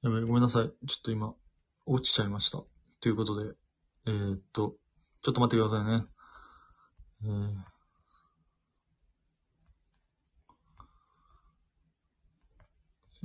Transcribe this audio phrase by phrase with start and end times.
[0.00, 0.72] やべ、ごめんなさい。
[0.86, 1.34] ちょっと今、
[1.84, 2.62] 落ちちゃいました。
[3.00, 3.52] ということで、
[4.06, 4.76] えー、っと、
[5.22, 6.06] ちょっと待ってくださいね。
[7.24, 7.26] え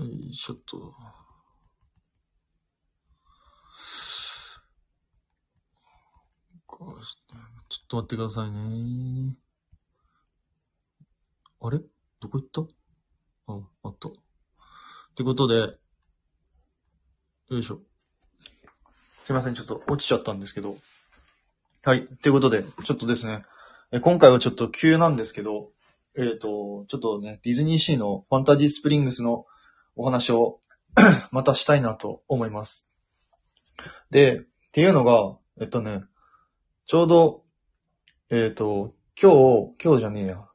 [0.01, 0.95] ー、よいしょっと。
[6.67, 6.87] ちょ
[7.83, 9.37] っと待ってくださいね。
[11.61, 11.79] あれ？
[12.19, 12.61] どこ行った？
[13.53, 14.09] あ、あった。
[14.09, 14.11] っ
[15.15, 15.77] てことで、
[17.49, 17.81] よいしょ。
[19.25, 20.77] すいません、ちょっと落ちちゃったんですけど。
[21.83, 22.05] はい。
[22.05, 23.43] ということで、ちょっとですね、
[23.91, 25.71] え今回はちょっと急なんですけど、
[26.17, 29.45] えっ、と、ちょっとね、ディズニーシーのファンタジースプリングスの
[29.97, 30.61] お話を
[31.31, 32.89] またしたいなと思います。
[34.09, 36.03] で、っていうのが、えっとね、
[36.85, 37.43] ちょうど、
[38.29, 40.45] えっ、と、今日、今日じゃねえや。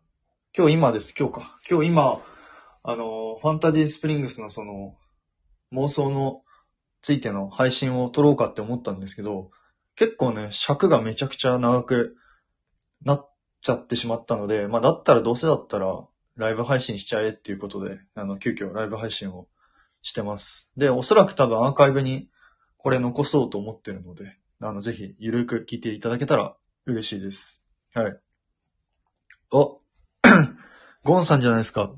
[0.56, 1.58] 今日今です、今日か。
[1.68, 2.20] 今日今、
[2.82, 4.96] あの、ファンタジースプリングスのその、
[5.72, 6.42] 妄想の
[7.02, 9.50] ついての配信を撮ろうかって思ったんですけど、
[9.96, 12.16] 結構ね、尺がめちゃくちゃ長く
[13.04, 13.30] なっ
[13.62, 16.04] ちゃってしまったので、まあだったらどうせだったら
[16.36, 19.48] ライブ配信しちゃえっていうことで、あの、急遽ライブ配信を
[20.02, 20.72] してます。
[20.76, 22.28] で、おそらく多分アーカイブに
[22.76, 27.64] これ残そうと思ってるので、あの、ぜひ、ゆるく聞いていただけたら嬉しいです。
[27.94, 28.16] はい。
[29.50, 29.80] お
[31.04, 31.92] ゴンさんじゃないですか。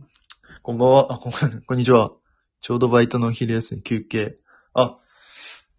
[0.62, 1.12] こんばんは。
[1.12, 2.12] あ、こんこんにちは。
[2.60, 4.36] ちょうどバイトの昼休み休憩。
[4.72, 4.98] あ、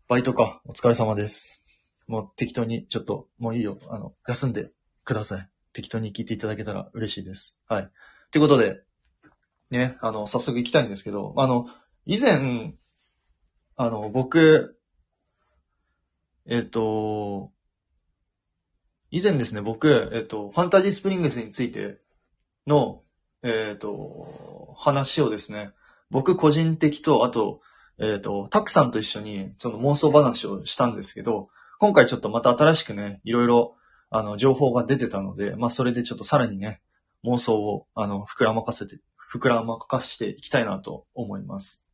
[0.10, 0.62] バイトか。
[0.66, 1.64] お疲れ様です。
[2.08, 3.78] もう適当に、ちょっと、もういいよ。
[3.88, 4.70] あの、休んで
[5.06, 5.50] ください。
[5.72, 7.58] 適当に聞いていただけたら嬉しいです。
[7.70, 7.90] はい。
[8.32, 8.82] ということで、
[9.70, 11.68] ね、あの、早速行きたいんですけど、あの、
[12.06, 12.74] 以前、
[13.78, 14.78] あの、僕、
[16.46, 17.54] えっ、と、
[19.10, 22.02] 以前ですね、僕、えっ、と、ファンタジースプリングスについて
[22.68, 23.04] の、
[23.42, 25.72] えっ、と、話をですね、
[26.10, 27.62] 僕個人的と、あと、
[28.00, 33.76] えっ、と、たくさんと一緒に、その妄想話をしたんですけど、今回ちょっとまた新しくね、いろいろ、
[34.10, 36.82] あの、情報が出てたので、まあ、それでちょっとさらにね、
[37.24, 39.00] 妄想を、あの、膨らまかせて、
[39.32, 41.86] 膨らまかしていきたいなと思います。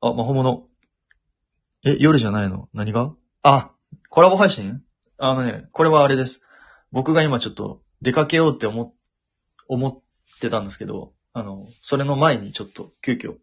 [0.00, 0.66] あ、魔法物。
[1.84, 2.68] え、夜じゃないの？
[2.72, 3.14] 何が？
[3.42, 3.72] あ、
[4.08, 4.82] コラボ配信？
[5.18, 6.42] あのね、これはあれです。
[6.92, 8.94] 僕が今ちょっと出かけようって思、
[9.68, 10.00] 思っ
[10.40, 13.36] てたんですけど、あの、それの前にちょっと急遽、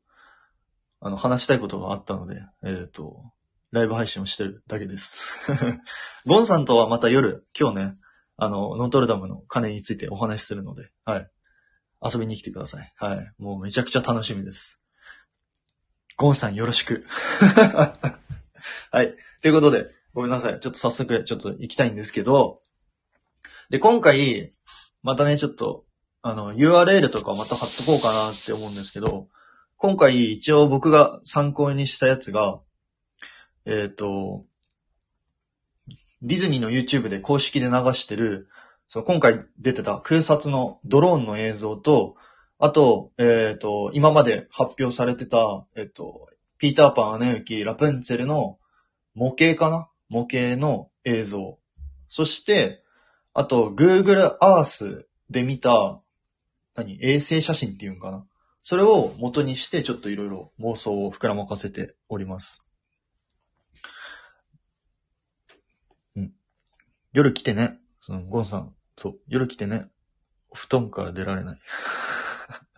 [1.06, 3.32] あの、話したいことがあったので、えっ、と、
[3.70, 5.38] ライブ配信をしてるだけです。
[6.26, 7.98] ゴンさんとはまた夜、今日ね、
[8.38, 11.30] あの、ノートルダムの鐘についてお話しするので、はい。
[12.04, 12.92] 遊びに来てください。
[12.98, 13.32] はい。
[13.38, 14.82] もうめちゃくちゃ楽しみです。
[16.18, 17.06] ゴンさんよろしく。
[18.90, 19.16] はい。
[19.44, 20.60] ということで、ごめんなさい。
[20.60, 22.64] ちょっと早速、ちょっと行きたいんですけど、
[23.70, 24.50] で、今回、
[25.04, 25.86] またね、ちょっと、
[26.24, 29.28] あの、URL とかまた貼っとこうかなって思うんですけど、
[29.86, 32.60] 今回一応僕が参考にしたやつが、
[33.66, 34.44] えっ、と、
[36.24, 38.48] ディズニーの YouTube で公式で流してる、
[38.88, 42.16] その今回出てた空撮のドローンの映像と、
[42.58, 48.58] あと、えっ、と、今まで発表されてた、えっ、と、ピーターパン、アナ雪、ラプンツェルの
[49.14, 49.88] 模型かな？
[50.10, 51.60] 模型の映像。
[52.10, 52.82] そして、
[53.36, 56.02] あと、Google Earth で見た、
[56.74, 56.98] 何？
[57.04, 58.26] 衛星写真っていうんかな？
[58.68, 62.68] それを元にして、ちょっといろいろ妄想を膨らまかせております。
[66.16, 66.32] うん。
[67.14, 67.78] 夜来てね。
[68.02, 68.74] その、ゴンさん。
[68.98, 69.20] そう。
[69.28, 69.86] 夜来てね。
[70.52, 71.60] 布団から出られない。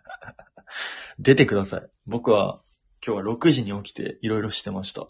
[1.19, 1.89] 出てください。
[2.05, 2.59] 僕は、
[3.01, 5.07] 今日は6時に起きていろいろしてました。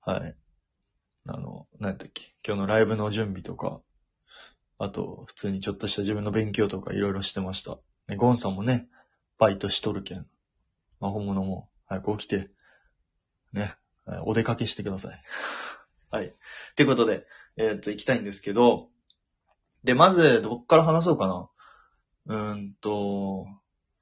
[0.00, 0.36] はい。
[1.26, 2.22] あの、何やったっけ。
[2.42, 3.82] 今日のライブの準備とか、
[4.78, 7.78] あと、普通にちょっとした自分の勉強とかいろいろしてました。
[8.16, 8.88] ゴンさんもね、
[9.40, 10.26] バイトしとるけん。
[11.00, 12.50] 魔法物も早く起きて、
[13.54, 13.74] ね、
[14.26, 15.22] お出かけしてください。
[16.12, 16.26] はい。
[16.26, 16.32] っ
[16.76, 18.90] てことで、えーっと、行きたいんですけど、
[19.82, 21.48] で、まず、どっから話そうかな。
[22.26, 23.46] うーんと、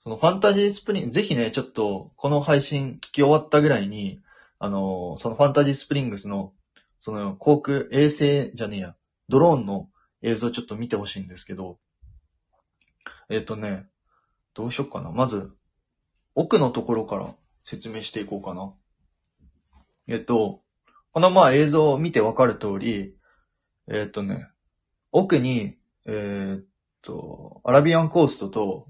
[0.01, 4.21] そのファンタジースプリング、ぜひね、ちょっと、この配信聞き終わったぐらいに、
[4.59, 6.53] あの、そのファンタジースプリングスの、
[6.99, 8.97] その航空、衛星じゃねえや、
[9.29, 9.89] ドローンの
[10.23, 11.79] 映像ちょっと見てほしいんですけど、
[13.31, 13.87] えっ、とね、
[14.59, 15.13] どうしよっかな。
[15.13, 15.53] まず、
[16.35, 17.29] 奥のところから
[17.63, 18.75] 説明していこうかな。
[20.09, 20.63] えっと、
[21.13, 23.15] このまあ映像を見てわかる通り、
[23.87, 24.49] えっとね、
[25.13, 25.77] 奥に、
[26.07, 26.65] えっ
[27.03, 28.89] と、アラビアンコーストと、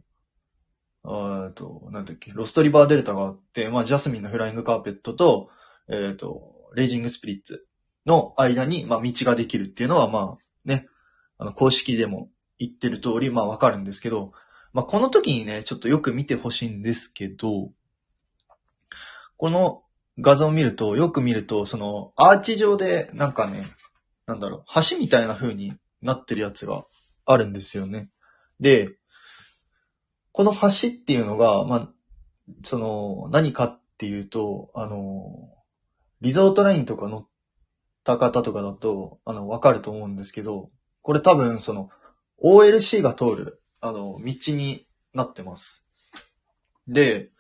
[1.05, 5.51] えっと、なんだっけ、ロストリバーデルタがあって、まあ、ジャスミンのフライングカーペットと、
[5.91, 7.67] えっと、レイジングスピリッツ
[8.07, 10.89] の間に、まあ、道ができるっていうのは、まあ、ね、
[11.37, 14.33] あの、公式でも言ってる通り、まあ、わかるんですけど、
[14.73, 17.71] まあ、この時にね、ちょっとよく見てほしいんですけど、
[19.37, 19.83] この
[20.19, 23.65] 画像を見ると、よく見ると、その、アーチ状で、なんかね、
[24.27, 26.85] なんだろう、橋みたいな風になってるやつが
[27.25, 28.11] あるんですよね。
[28.61, 28.97] で、
[30.33, 31.93] この橋っていうのが、まあ、
[32.63, 35.51] その、何かっていうと、あの、
[36.21, 37.29] リゾートラインとか乗っ
[38.05, 40.71] た方とかだと、あの、わかると思うんですけど、
[41.03, 41.91] これ多分、その、
[42.43, 45.89] OLC が通る、あの、道になってます。
[46.87, 47.31] で、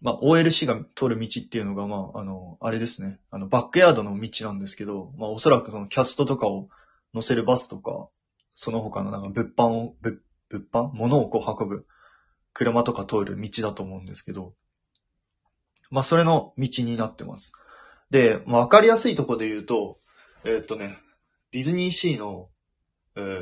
[0.00, 3.18] まあ、OLC が通る道っていうのが、まあ、あの、あれですね。
[3.30, 6.68] あの、バックヤードの道なんですけど、まあ、おそらくそのキャストとかを
[7.14, 8.08] 乗せるバスとか、
[8.54, 10.16] その他のなんか物販を、物、
[10.48, 10.90] 物販？
[10.94, 11.86] 物をこう運ぶ
[12.52, 14.54] 車とか通る道だと思うんですけど、
[15.90, 17.52] まあ、それの道になってます。
[18.10, 19.98] で、まあ、わかりやすいとこで言うと、
[20.44, 20.98] えー、っとね、
[21.52, 22.48] ディズニーシーの、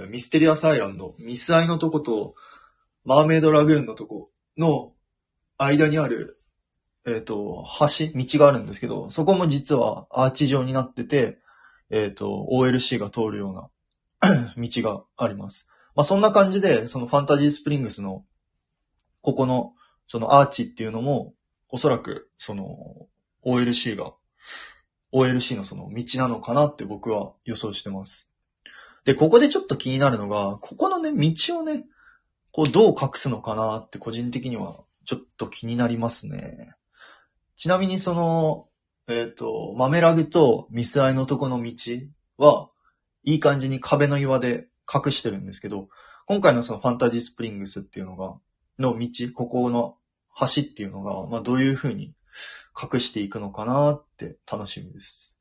[0.08, 2.34] ミステリアスアイランド、ミスアイのとこと、
[3.04, 4.92] マーメイドラグーンのとこの
[5.58, 6.40] 間にある、
[7.06, 11.38] えっ、ー、と、橋、道があるんですけど、そこも実はアーチ状になってて、
[11.90, 13.70] えっ、ー、と、OLC が通るよ
[14.22, 15.70] うな 道があります。
[15.94, 18.24] まあ、そんな感じで、そのファンタジースプリングスの、
[19.20, 19.74] ここの、
[20.06, 21.34] そのアーチっていうのも、
[21.68, 23.08] おそらく、その、
[23.44, 24.14] OLC が、
[25.12, 28.33] OLC のその道なのかなって僕は予想してます。
[29.04, 31.84] で、ここでちょっと気になるのが、ここのね、道をね、
[32.52, 36.74] こうどう隠すのかなって個人的にはちょっと気になりますね。
[37.56, 38.68] ちなみにその、
[39.08, 41.72] えっ、ー、と、マメラグとミスアイのとこの道
[42.38, 42.70] は、
[43.24, 45.88] いい感じに壁の岩で隠してるんですけど、
[46.26, 48.34] 今回のそのファンタジースプリングスっていうのが、
[48.78, 49.96] の道、ここの
[50.38, 52.14] 橋っていうのが、まあどういう風に
[52.80, 55.38] 隠していくのかなって楽しみです。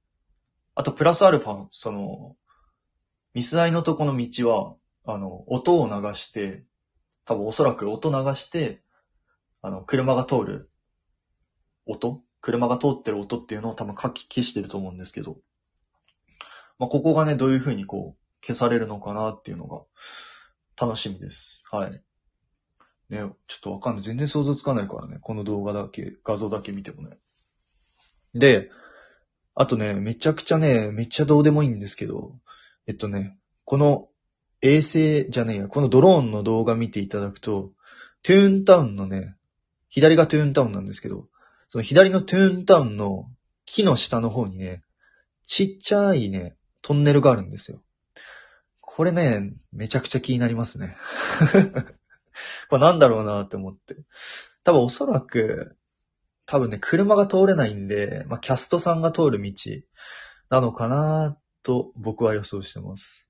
[0.75, 2.35] あと、プラスアルファ、その、
[3.33, 4.75] ミスアイのとこの道は、
[5.05, 6.63] あの、音を流して、
[7.25, 8.81] 多分おそらく音流して、
[9.61, 10.69] あの、車が通る
[11.85, 15.37] 音車が通ってる音っていうのを多分書き消してると思うんですけど、
[16.77, 19.83] まあ、ここがね、どういう風にこう、消されるのかなっていうのが、
[20.75, 21.63] 楽しみです。
[21.71, 21.91] はい。
[23.09, 24.03] ね、ちょっとわかんない。
[24.03, 25.19] 全然想像つかないからね。
[25.21, 27.17] この動画だけ、画像だけ見てもね。
[28.33, 28.69] で、
[29.55, 32.35] あとね、めちゃくちゃね、めっちゃどうでもいいんですけど、
[32.87, 34.09] えっとね、この
[34.61, 37.71] 衛星じゃねえや、このドローンの動画見ていただくと、
[38.23, 39.35] トゥーンタウンのね、
[39.89, 41.27] 左がトゥーンタウンなんですけど、
[41.69, 43.29] その左のトゥーンタウンの
[43.65, 44.83] 木の下の方にね、
[45.45, 47.81] ちっちゃいね、トンネルがあるんですよ。
[48.79, 50.95] これね、めちゃくちゃ気になりますね。
[52.69, 53.95] これなんだろうなって思って。
[54.63, 55.75] 多分おそらく、
[56.45, 59.51] 多分ね、車が通れないんで、まあ、キャストさんが通る道
[60.49, 63.27] なのかなと僕は予想してます。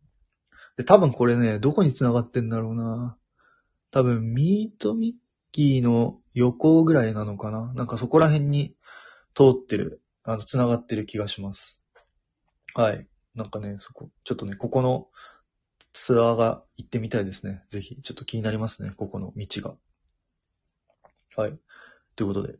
[0.77, 3.17] で、多分これね、どこに繋がってんだろうな
[3.91, 5.13] 多分、ミートミッ
[5.51, 8.75] キーの横ぐらいなのかななんかそこら辺に
[9.35, 11.83] 通ってる、あの、繋がってる気がします。
[12.73, 13.07] はい。
[13.35, 15.07] なんかね、そこ、ちょっとね、ここの
[15.91, 17.63] ツアーが行ってみたいですね。
[17.69, 19.75] ぜひ、ちょっと気になりますね、ここの道が。
[21.35, 21.59] はい。
[22.15, 22.57] ということで。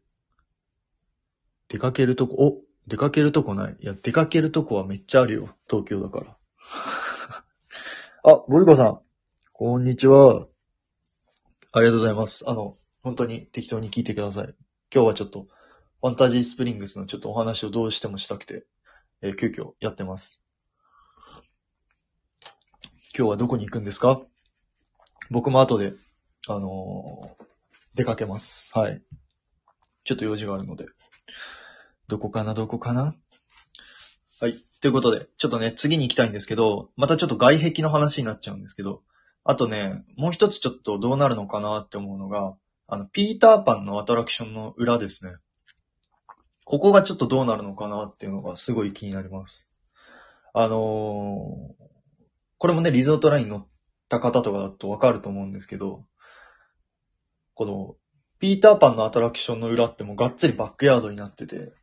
[1.68, 3.78] 出かけるとこ、お出かけるとこない。
[3.80, 5.56] いや、出かけるとこはめっちゃあるよ。
[5.70, 6.38] 東京だから。
[8.32, 9.02] あ、ボリコさん。
[9.54, 10.48] こんにちは。
[11.72, 12.44] ありがとうございます。
[12.50, 14.56] あの、本当に適当に聞いてください。
[14.94, 15.48] 今日はちょっと、
[16.02, 18.66] ファンタジースプリングスのちょっとお話をどうしてもしたくて、
[19.22, 20.46] えー、急遽やってます。
[23.18, 24.22] 今日はどこに行くんですか？
[25.30, 25.94] 僕も後で、
[26.48, 27.46] あのー、
[27.96, 28.78] 出かけます。
[28.78, 29.02] はい。
[30.04, 30.86] ちょっと用事があるので。
[32.08, 33.16] どこかな、どこかな？
[34.42, 34.56] はい。
[34.82, 39.02] ということで、ちょっとね、次に行きたいんですけど、またちょっと外壁の話になっちゃうんですけど、
[39.46, 42.56] あとね、もう一つちょっとどうなるのかなって思うのが、
[42.88, 45.36] あの、ピーターパンのアトラクションの裏ですね。
[46.66, 49.72] ここがちょっとどうなるのかなっていうのがすごい気になります。
[50.54, 50.80] あのー、
[52.58, 53.68] これもね、リゾートライン乗っ
[54.08, 56.06] た方とかだとわかると思うんですけど、
[57.54, 57.96] この、
[58.40, 61.74] ピーターパンのアトラクションの裏ってもうがっつりバックヤードになってて、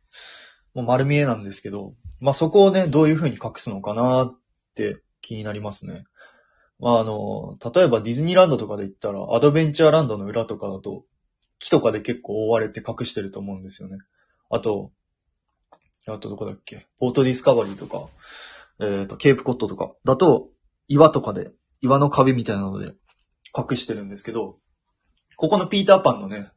[0.73, 4.39] もう丸見えなんですけど、まあ、そこをね、どういう風に隠すのかなっ
[4.75, 6.03] て気になりますね。
[6.79, 11.05] まあ、あの、例えばディズニーランドとかで言ったら、アドベンチャーランドの裏とかだと、
[11.59, 13.97] 木とかで結構覆われて隠してると思うんですよね。
[14.49, 14.91] あと、
[16.07, 16.87] あとどこだっけ？
[16.99, 18.07] ポートディスカバリーとか、
[18.79, 20.49] えっ、ー、と、ケープコットとかだと、
[20.87, 21.51] 岩とかで、
[21.81, 22.93] 岩の壁みたいなので
[23.55, 24.57] 隠してるんですけど、
[25.35, 26.49] ここのピーターパンのね、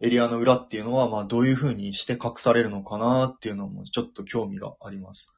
[0.00, 5.34] エリアの裏っていうのは、まあどういう風にして隠されるのかなっていうのもちょっと興味があります。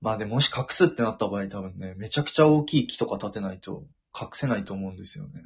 [0.00, 3.84] まあでもし隠すってなった場合多分ね、めちゃくちゃ大きい木とか立てないと
[4.18, 5.42] 隠せないと思うんですよね。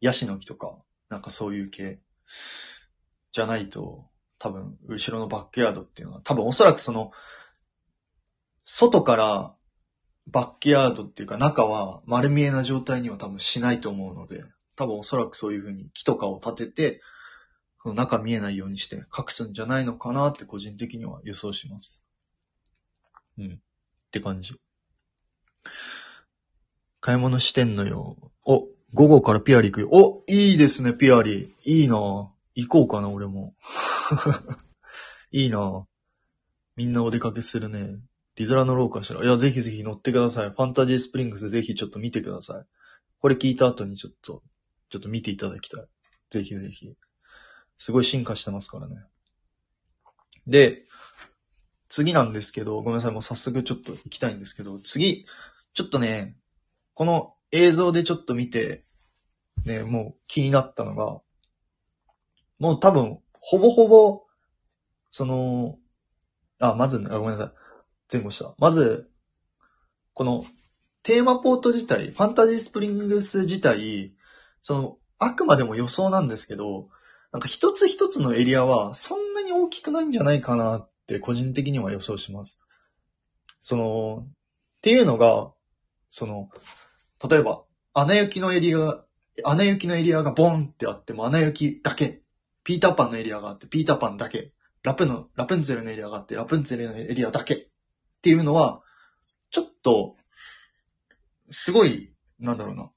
[0.00, 2.00] ヤシの木とか、なんかそういう系
[3.32, 4.06] じゃないと
[4.38, 7.12] 多分、後ろのバックヤードっていうのは、多分おそらくその、
[8.64, 9.54] 外から
[10.30, 14.44] バックヤードっていうか中は丸見えな状態には多分しないと思うので、
[14.74, 17.00] 多分おそらくそういう風に木とかを立てて、
[17.94, 22.06] 中見えないようにして隠すんじゃないのかなって個人的には予想します。
[23.38, 23.52] うん。
[23.52, 23.58] っ
[24.10, 24.54] て感じ。
[27.00, 28.16] 買い物してんのよ。
[28.44, 29.88] お、午後からピアリ行くよ。
[29.90, 31.54] お、いいですね、ピアリ。
[31.64, 31.96] いいな
[32.54, 33.54] 行こうかな、俺も。
[35.30, 35.86] いいな
[36.76, 38.00] みんなお出かけするね。
[38.36, 39.22] リゾラのローかしら。
[39.22, 40.50] いや、ぜひぜひ乗ってください。
[40.50, 42.66] ファンタジースプリングスぜひちょっと見てください。
[43.20, 44.42] これ聞いた後にちょっと、
[44.90, 45.86] ちょっと見ていただきたい。
[46.30, 46.94] ぜひぜひ。
[47.78, 48.96] すごい進化してますからね。
[50.46, 50.84] で、
[51.88, 55.26] 次なんですけど、ごめんなさい、もう早速ちょっと行きたいんですけど、次、
[55.74, 56.36] ちょっとね、
[56.94, 58.84] この映像でちょっと見て、
[59.64, 61.20] ね、もう気になったのが、
[62.58, 64.24] もう多分、ほぼほぼ、
[65.10, 65.78] その、
[66.58, 67.52] あ、まず、あごめんなさい。
[68.12, 68.54] 前後した。
[68.58, 69.10] まず、
[70.14, 70.44] この、
[71.02, 74.14] テーマポート自体、ファンタジースプリングス自体、
[74.62, 76.88] その、あくまでも予想なんですけど、
[77.36, 82.62] なんか一つ一つのエリアはそんなに大きくないんじゃないかなって個人的には予想します。
[83.60, 84.30] その、っ
[84.80, 85.52] ていうのが、
[86.08, 86.48] その、
[87.28, 89.04] 例えば、穴行きのエリア、
[89.44, 92.22] 穴行きのエリアがボンってあっても穴行きだけ。
[92.64, 94.54] ピーターパンのエリアがあって、ピーターパンだけ。
[94.82, 97.54] ラプの、ラプンツェルのエリアがあって、ラプンツェルのエリアだけ。
[97.54, 97.66] っ
[98.22, 98.80] ていうのは、
[99.50, 100.14] ちょっと、
[101.50, 102.90] すごい、なんだろうな。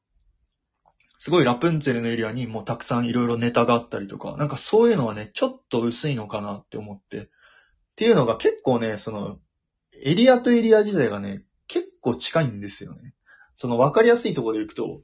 [1.20, 7.18] すごいラプンツェルのエリアにもうたくさんいろいろネタがあったりとか、なんかそういうのはね、ちょっと薄いのかなって思って。
[7.20, 7.28] っ
[7.98, 9.38] ていうのが結構ね、その、
[10.02, 13.14] エリアとエリア自体がね、結構近いんですよね。
[13.58, 15.02] その分かりやすいところで行くと、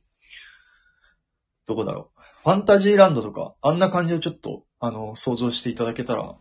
[1.68, 2.22] どこだろう。
[2.44, 6.38] ファンタジーランドとか、あんな感じをちょっと、あの、想像していただけたら、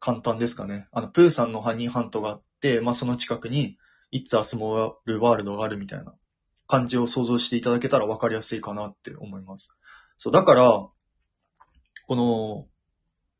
[0.00, 0.88] 簡単ですかね。
[0.92, 3.76] あの、プーさんのハニーハントがあって、まあ、その近くに、
[4.12, 6.14] It's a Small World があるみたいな
[6.66, 9.76] 感じを想像していただけたら分かりやすいかなって思います。
[10.16, 10.88] そう、だから、
[12.06, 12.66] この、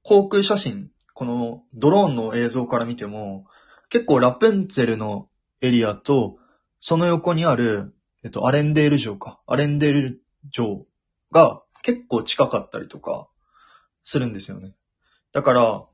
[0.02, 3.46] 航空写真、このドローンの映像から見ても、
[3.88, 5.28] 結構ラプンツェルの
[5.60, 6.38] エリアと、
[6.80, 9.40] その横にある、えっと、アレンデール城か。
[9.46, 10.86] アレンデール城
[11.30, 13.28] が結構近かったりとか、
[14.02, 14.74] するんですよね。
[15.32, 15.84] だから、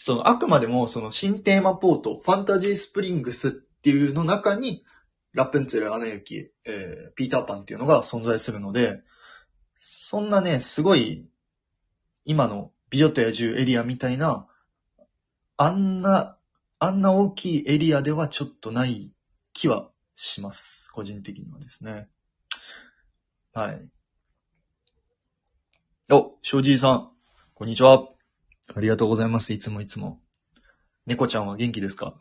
[0.00, 4.84] その、あくまでも、その、新テーマポート、ファンタジースプリングスっていうの中に、
[5.32, 9.02] ラプンツェル、アナ雪、えー、ピーターパンっていうのが存在するので、
[9.76, 11.28] そんなね、すごい、
[12.24, 14.46] 今の美女と野獣エリアみたいな、
[15.56, 16.36] あんな、
[16.78, 19.12] あんな大きいエリアではちょっとない
[19.52, 20.90] 気はします。
[20.92, 22.08] 個人的にはですね。
[23.52, 23.88] はい。
[26.10, 27.10] お、庄司さん。
[27.54, 28.08] こんにちは。
[28.74, 29.52] ありがとうございます。
[29.52, 30.20] いつもいつも。
[31.06, 32.14] 猫ちゃんは元気ですか？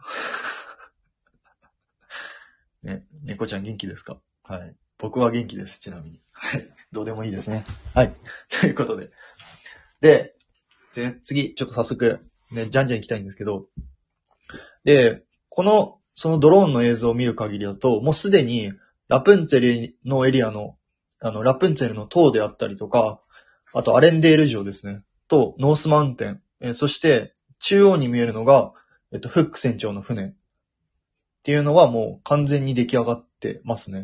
[2.84, 4.18] ね、猫ちゃん元気ですか？
[4.44, 4.76] はい。
[4.98, 5.80] 僕は元気です。
[5.80, 6.22] ちなみに。
[6.34, 6.68] はい。
[6.92, 7.64] どうでもいいですね。
[7.94, 8.14] はい。
[8.62, 9.12] ということで。
[10.02, 10.36] で、
[10.96, 12.20] で、次、ちょっと早速、
[12.52, 13.68] ね、じゃんじゃん行きたいんですけど、
[14.84, 18.72] で、この、そのドローンの映像を見る限りだと、もうすでに、
[19.08, 20.78] ラプンツェルのエリアの、
[21.20, 23.20] あの、ラプンツェルの塔であったりとか、
[23.74, 25.04] あとアレンデール城ですね。
[25.28, 26.42] と、ノースマウンテン。
[26.62, 28.74] えそして、中央に見えるのが、
[29.12, 30.36] えっと、フック船長の船。
[31.48, 34.04] っていうのはもう完全に出来上がってますね。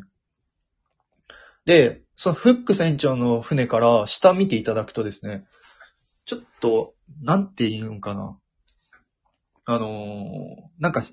[1.66, 5.44] で、そのフック船長の船から下見ていただくとですね、
[6.24, 8.40] ちょっと、なんて言うんかな。
[9.66, 11.04] あのーなんか、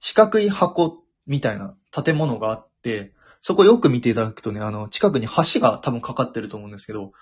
[0.00, 7.12] 四角い箱みたいな建物があって、そこよく見ていただくとね、あの、近くに橋が多分かかってると思うんですけど、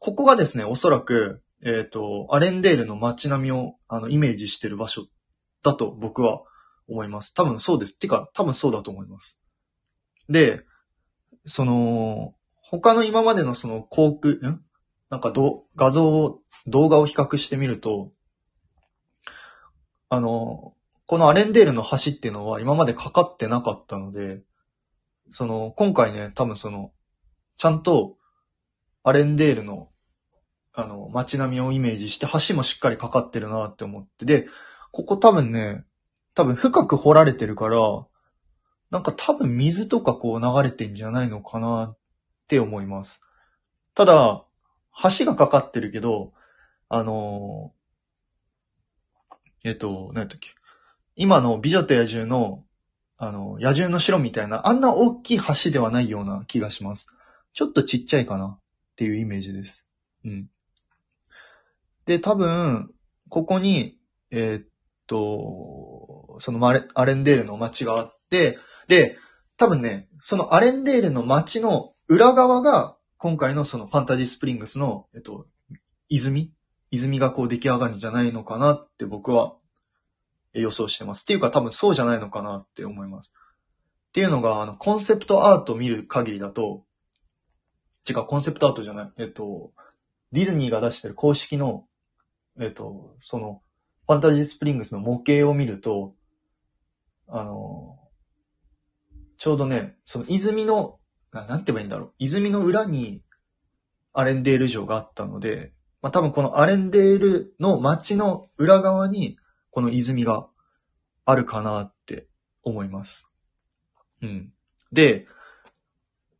[0.00, 5.06] ここがですね、おそらく、えっ、と、アレンデールの街並みを、あの、イメージしてる場所
[5.62, 6.42] だと僕は
[6.88, 7.34] 思います。
[7.34, 7.98] 多分そうです。
[7.98, 9.42] てか、多分そうだと思います。
[10.28, 10.64] で、
[11.44, 14.62] その、他の今までのその航空、ん？
[15.08, 18.12] なんかど画像を、動画を比較してみると、
[20.08, 20.74] あの、
[21.06, 24.42] このアレンデールの橋っていうのは今までかかってなかったので、
[25.30, 26.92] その、今回ね、多分その、
[27.56, 28.16] ちゃんと、
[29.04, 29.88] アレンデールの、
[30.72, 34.48] あの、街並みをイメージして、橋もしっかりかかってるなって思って、で、
[34.90, 35.84] ここ多分ね、
[36.36, 37.78] 多分深く掘られてるから、
[38.90, 41.98] なんか多分水とかこう流れてんじゃないのかなっ
[42.46, 43.24] て思います。
[43.94, 44.44] ただ、
[45.18, 46.34] 橋がかかってるけど、
[46.90, 47.72] あの
[49.64, 50.50] えっと、何やったっけ。
[51.16, 52.64] 今の美女と野獣の、
[53.16, 57.16] あの、野獣の城みたいな、あんな大きい橋ではないような気がします。
[57.54, 58.58] ちょっとちっちゃいかなっ
[58.96, 59.88] ていうイメージです。
[60.22, 60.50] うん。
[62.04, 62.92] で、多分、
[63.30, 63.98] ここに、
[64.30, 64.66] えーっ
[65.06, 66.72] と、そのア
[67.04, 68.58] レンデールの街があって、
[68.88, 69.18] で、
[69.56, 75.46] 多分ね、そのアレンデールの街の裏側が、今回のそのファンタジースプリングスの、えっと、
[76.08, 76.52] 泉？
[76.90, 79.56] 泉がこう出来上がるんじゃないのかなって僕は
[80.52, 81.22] 予想してます。
[81.22, 83.34] っていうか多分そうじゃないのかなって思います。
[84.08, 86.84] っていうのが、あの、コンセプトアートを見る限りだと、
[88.08, 89.12] 違う、コンセプトアートじゃない。
[89.18, 89.72] えっと、
[90.32, 91.84] ディズニーが出してる公式の、
[92.60, 93.62] えっと、その、
[94.06, 96.14] ファンタジースプリングスの模型を見ると、
[97.28, 97.98] あの、
[99.38, 100.98] ちょうどね、その泉の、
[101.32, 102.12] なんて言えばいいんだろう。
[102.18, 103.22] 泉の裏に
[104.12, 109.36] アレンデール城があったので、まあ多分このアレンデールの街の裏側に
[109.70, 110.46] この泉が
[111.24, 112.28] あるかなって
[112.62, 113.32] 思います。
[114.22, 114.52] うん。
[114.92, 115.26] で、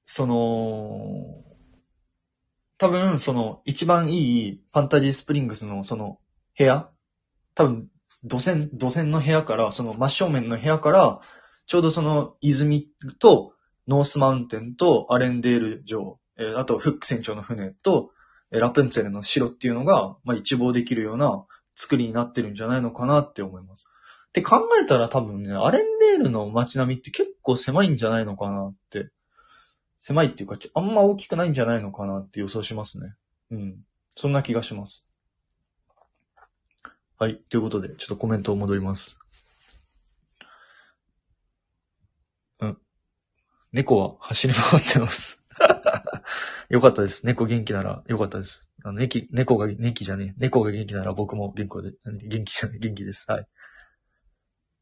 [0.06, 1.42] その、
[2.78, 6.18] 多分その一番いいファンタジースプリングスのその
[6.56, 6.88] 部屋
[7.56, 7.88] 多分
[8.22, 11.20] 土線、土線の部屋から、その真正面の部屋から、
[11.66, 13.54] ちょうどその泉と
[13.88, 18.12] ノースマウンテンとアレンデール城、えーあとフック船長の船と、
[18.52, 21.44] えーラプンツェルの城っていうのが、まあ、一望できるような
[21.74, 23.90] 作りになってるんじゃないのかなって思います。
[24.28, 29.08] って考えたら多分ね、アレンデールの街並みって結構狭いんじゃないのかなって。
[29.98, 33.14] 狭いっていうか、あんま大きくないんじゃないのかなって予想しますね。
[33.50, 33.76] うん。
[34.14, 35.08] そんな気がします。
[37.18, 37.36] はい。
[37.48, 39.18] ということで、ちょっとコメントを戻ります。
[42.60, 42.78] うん。
[43.72, 45.42] 猫は走り回ってます。
[46.68, 47.24] よかったです。
[47.24, 48.68] 猫元気ならよかったです。
[48.84, 50.40] あの、猫、猫が、猫じゃねえ。
[50.40, 51.96] 猫が元気なら僕も元気で、
[52.28, 53.24] 元気じゃねえ、元気です。
[53.30, 53.48] はい。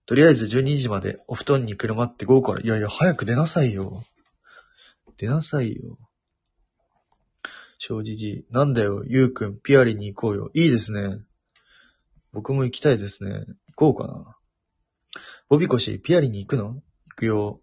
[0.04, 4.02] とりあえず12時までお布団にくるまって午後から、いやいや、早く出なさいよ。
[5.18, 5.98] 出なさいよ。
[7.78, 10.50] 正直、なんだよ、ゆうくん、ピアリに行こうよ。
[10.52, 11.20] いいですね。
[12.34, 13.46] 僕も行きたいですね。
[13.76, 14.36] 行こうかな。
[15.48, 16.74] ボビコシ、ピアリに行くの？
[16.74, 16.82] 行
[17.16, 17.60] くよ。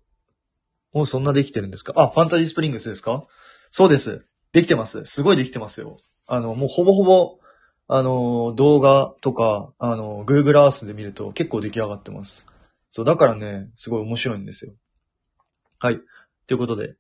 [0.94, 1.94] もうそんなできてるんですか？
[1.96, 3.26] あ、ファンタジースプリングスですか？
[3.70, 4.26] そうです。
[4.54, 5.06] できてます。
[5.06, 6.00] すごいできてますよ。
[6.28, 7.40] あの、もうほぼほぼ、
[7.88, 12.48] あの、動画とか、あの、Google Earth で見ると結構出来上がってます。
[12.90, 14.74] そう、だからね、すごい面白いんですよ。
[15.80, 16.00] はい。
[16.48, 16.96] ということで。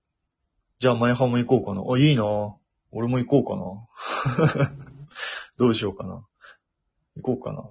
[0.80, 1.84] じゃあ、前半も行こうかな。
[1.94, 2.56] あ、いいな
[2.92, 3.86] 俺も行こ
[4.36, 4.72] うかな。
[5.58, 6.26] どうしようかな。
[7.16, 7.64] 行こうかな。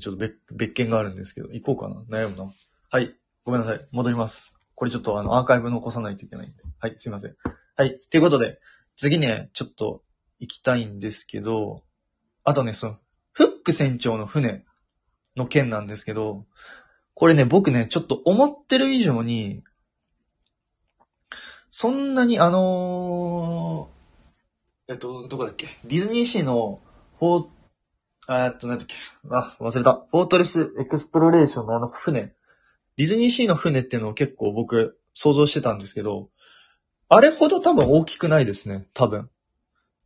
[0.00, 1.96] ちょっと別、別件があるんですけど、行こうかな。
[2.18, 2.52] 悩むな。
[2.90, 3.14] はい。
[3.44, 3.86] ごめんなさい。
[3.92, 4.56] 戻ります。
[4.74, 6.62] これちょっとあの、アーカイブ残さないといけないんで。
[6.78, 7.36] はい、すいません。
[7.76, 7.98] はい。
[8.10, 8.60] ということで、
[8.96, 10.02] 次ね、ちょっと
[10.40, 11.82] 行きたいんですけど、
[12.42, 12.98] あとね、その、
[13.32, 14.64] フック船長の船
[15.36, 16.46] の件なんですけど、
[17.14, 19.62] これね、僕ね、ちょっと思ってる以上に、
[21.70, 25.66] そんなにあのーえっと、どこだっけ？
[25.84, 26.80] ディズニーシーの
[27.18, 27.48] フォー、
[28.26, 28.94] あーっと、なんだっけ
[29.30, 30.06] あ、忘れた。
[30.10, 32.34] フォートレスエクスプロレーションのあの船。
[32.96, 36.30] ディズニーシーの船っていうのを結構僕想像してたんですけど、
[37.08, 38.86] あれほど多分大きくないですね。
[38.94, 39.28] 多分。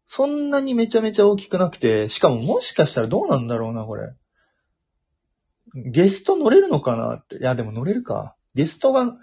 [0.07, 4.15] そんなにめちゃめちゃ大きくなくて、しかももしかしたらどうなんだろうな、これ。
[5.75, 7.37] ゲスト乗れるのかなって。
[7.37, 8.35] いや、でも乗れるか。
[8.55, 9.17] ゲストが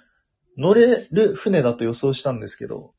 [0.58, 2.94] 乗れる船だと予想したんですけど。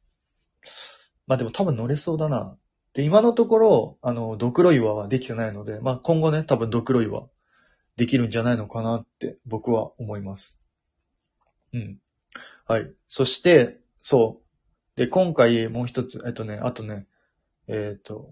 [1.26, 2.56] まあでも多分乗れそうだな。
[2.96, 7.26] で、今のところ、あの、ドクロ岩はできてないので、まあ今後ね、多分ドクロ岩
[7.96, 10.64] できるんじゃないのかなって僕は思います。
[11.74, 11.98] うん。
[12.66, 12.90] はい。
[13.06, 14.40] そして、そ
[14.96, 14.98] う。
[14.98, 17.06] で、今回もう一つ、えっとね、あとね、
[17.68, 18.30] えっ、と、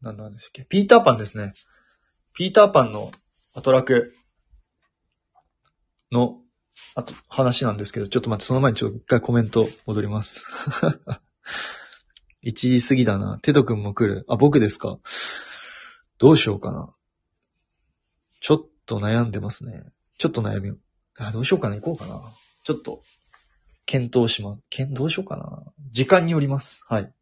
[0.00, 0.62] なんなんでしたっけ？
[0.66, 1.52] ピーターパンですね。
[2.32, 3.10] ピーターパンの
[3.54, 4.14] アトラク
[6.12, 6.38] の、
[6.94, 10.46] あと、話なんですけど、ちょっと待って、その前にちょっと一回コメント戻ります。
[12.46, 13.38] 1時過ぎだな。
[13.42, 14.24] テト君も来る。
[14.28, 14.98] あ、僕ですか
[16.18, 16.94] どうしようかな。
[18.40, 19.82] ちょっと悩んでますね。
[20.18, 20.76] ちょっと悩みを。
[21.18, 21.74] あ、どうしようかな。
[21.74, 22.20] 行こうかな。
[22.62, 23.02] ちょっと、
[23.84, 25.64] 検討しま、検どうしようかな。
[25.90, 26.84] 時間によります。
[26.88, 27.12] はい。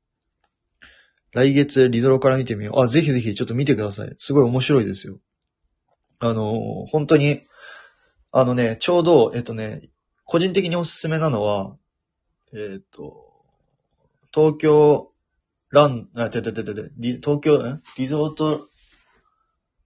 [1.33, 2.81] 来月リゾロから見てみよう。
[2.81, 4.15] あ、ぜひぜひちょっと見てください。
[4.19, 5.19] すごい面白いですよ。
[6.21, 7.43] あの本当に、
[8.31, 9.89] あのね、ちょうど、えっとね、
[10.25, 11.77] 個人的におすすめなのは、
[12.53, 13.25] えっと、
[14.33, 15.14] 東京
[15.75, 17.83] ラン、あ、ててててて、東京、ん？
[17.99, 18.71] リゾート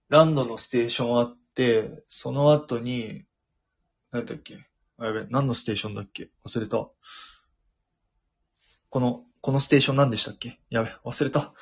[0.07, 3.25] ランドのステーションあって、その後に、
[4.11, 4.65] 何だっけ？
[4.97, 6.29] あ、やべ、何のステーションだっけ？
[6.45, 6.87] 忘れた。
[8.89, 10.59] この、このステーション何でしたっけ？
[10.69, 11.53] やべ、忘れた。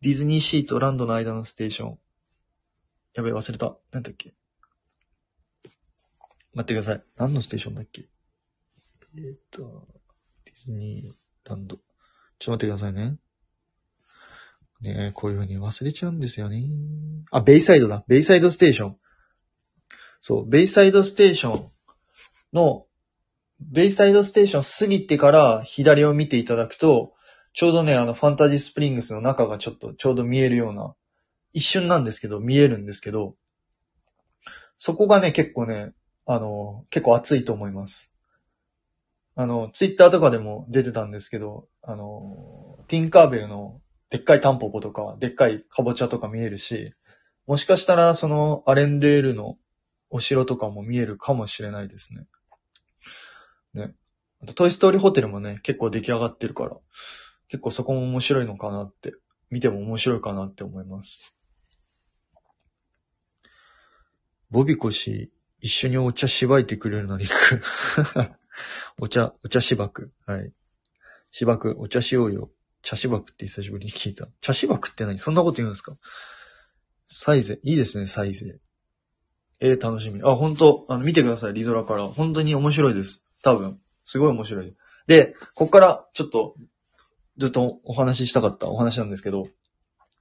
[0.00, 1.98] ディズニーシーとランドの間のステーション。
[3.14, 3.76] やべ、忘れた。
[3.92, 4.34] 何だっけ？
[6.54, 7.04] 待ってください。
[7.16, 8.08] 何のステーションだっけ？
[9.16, 9.86] えっと、
[10.44, 11.02] ディズニー
[11.44, 11.76] ランド。
[11.76, 13.16] ちょっと待ってくださいね。
[14.82, 16.64] ねえこういう風に忘れちゃうんですよね。
[17.30, 18.04] あ、ベイサイドだ。
[18.08, 18.96] ベイサイドステーション。
[20.20, 21.70] そう、ベイサイドステーション
[22.52, 22.86] の、
[23.60, 27.14] ベイサイドステーション過ぎてから左を見ていただくと、
[27.52, 30.94] ちょうどね、あの、ファンタジースプリングスの中がちょっとちょうど見えるような、
[31.52, 33.36] 一瞬なんですけど、見えるんですけど、
[34.78, 35.92] そこがね、結構ね、
[36.26, 38.12] あの、結構熱いと思います。
[39.36, 43.81] あの、ツイッターとかでも出てたんですけど、あの、ティンカーベルの
[44.12, 46.92] でっかいタンポポとか、でっかいカボチャとか見えるし、
[47.46, 49.56] もしかしたらそのアレンデールの
[50.10, 52.26] お城とかも見えるかもしれないですね。
[53.72, 53.94] ね。
[54.42, 56.76] あと、トイストーリーホテルもね、結構出来上がってるから、
[57.48, 59.14] 結構そこも面白いのかなって、
[59.48, 61.34] 見ても面白いかなって思います。
[64.50, 67.62] ボビコ氏、一緒にお茶しばいてくれるのに行く。
[69.00, 70.12] お茶、お茶しばく。
[70.26, 70.52] はい。
[71.30, 72.50] しばく、お茶しようよ。
[72.82, 74.28] 茶しばくって久しぶりに聞いた。
[74.40, 75.18] 茶しばくって何？
[75.18, 75.96] そんなこと言うんですか？
[77.06, 77.60] サイゼ。
[77.62, 78.58] いいですね、サイゼ。
[79.60, 80.20] えー、楽しみ。
[80.24, 82.08] あ、本当あの、見てください、リゾラから。
[82.08, 83.26] 本当に面白いです。
[83.42, 83.78] 多分。
[84.04, 84.74] すごい面白い。
[85.06, 86.56] で、こっから、ちょっと、
[87.38, 89.48] ずっとお話ししたかったお話なんですけど、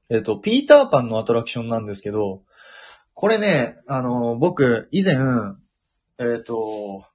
[0.10, 2.43] えっ、と、ピーターパンのアトラクションなんですけど、
[3.13, 5.15] これね、あの、僕、以前、
[6.19, 7.06] えっ、と、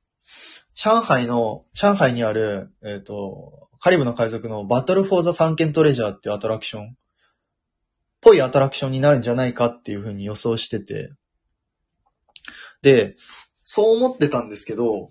[0.75, 6.95] 上海の、上海にある、えっ、と、カリブの海賊のバトルフォーザサンケントレジャーっていうアトラクション、っ
[8.21, 11.12] ぽいアトラクションになるんじゃないかっていうふうに予想してて、
[12.83, 13.15] で、
[13.65, 15.09] そう思ってたんですけど、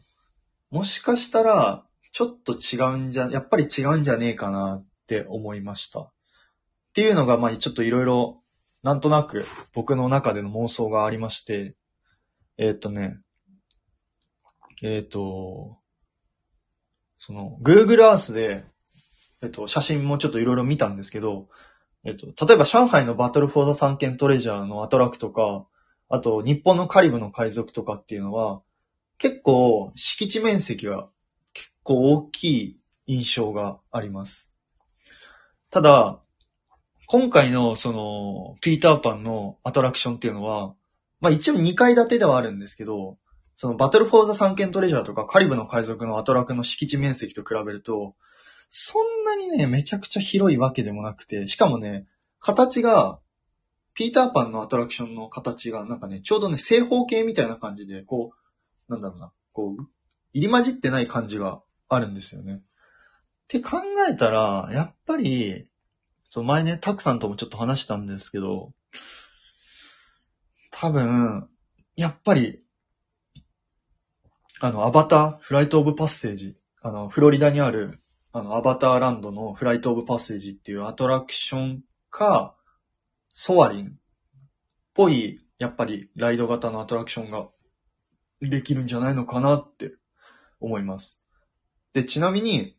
[0.72, 6.02] もしかしたら、ちょっと違うんじゃ、やっぱり違うんじゃねえかなって思いました。
[6.02, 6.12] っ
[6.94, 8.42] ていうのが、まあちょっといろいろ、
[8.82, 11.76] なんとなく僕の中での妄想がありまして、
[12.58, 13.20] えーっとね、
[14.82, 15.80] えーっと、
[17.26, 18.66] その、Google Earth で、
[19.42, 21.48] えっと、写真もちょっといろいろ見たんですけど、
[22.04, 25.66] えっと、例えば上海のバトルフォーザ三軒トレジャーのアトラクとか、
[26.08, 28.62] あと日本のカリブの海賊とかっていうのは、
[29.18, 31.10] 結構敷地面積が
[31.54, 34.54] 結構大きい印象があります。
[35.72, 36.20] ただ、
[37.08, 40.76] 今回のその、ピーターパンのアトラクションっていうのは、
[41.22, 43.18] まあ一応2階建てではあるんですけど、
[43.56, 48.16] そのバトルフォーザ三軒トレジャーとかカリブの海賊のアトラクの敷地面積と比べると、
[48.70, 52.06] そんなにね、めちゃくちゃ広いわけでもなくて、しかもね、
[52.40, 53.20] 形が、
[53.94, 58.34] ピーターパンのアトラクションの形がなんかね、ちょうどね、正方形みたいな感じで、こ
[58.90, 59.88] う、なんだろうな、こう、
[60.34, 62.56] 入り混じってない感じがあるんですよね。
[62.56, 62.62] っ
[63.48, 63.78] て考
[64.10, 65.70] えたら、やっぱり、
[66.30, 68.74] そう前ね、タクさんともちょっと話したんですけど、
[70.72, 71.48] 多分、
[71.96, 72.65] やっぱり、
[74.62, 78.00] あの、アバター、フライトオブパッセージ、あの、フロリダにある、
[78.32, 82.56] あの、アバターランドのフライトオブパッセージっていうアトラクションか、
[83.28, 83.92] ソアリンっ
[84.94, 87.50] ぽい、やっぱりライド型のアトラクションが
[88.42, 89.94] できるんじゃないのかなって
[90.62, 91.24] 思います。
[91.94, 92.78] で、ちなみに、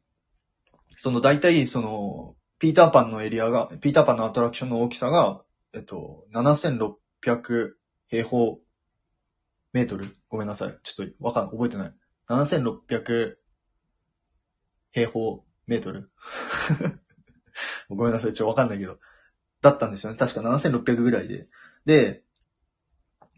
[0.96, 5.42] その大体、その、ピーターパンのエリアが、ピーターパンのアトラクションの大きさが、
[5.74, 7.72] えっと、7600
[8.08, 8.58] 平方
[9.76, 10.78] メートルごめんなさい。
[10.82, 11.94] ちょっとわかん、覚えてない。
[12.30, 13.34] 7600
[14.90, 16.08] 平方メートル
[17.90, 18.32] ごめんなさい。
[18.32, 18.98] ちょっとわかんないけど。
[19.60, 20.16] だったんですよね。
[20.16, 21.46] 確か7600ぐらいで。
[21.84, 22.22] で、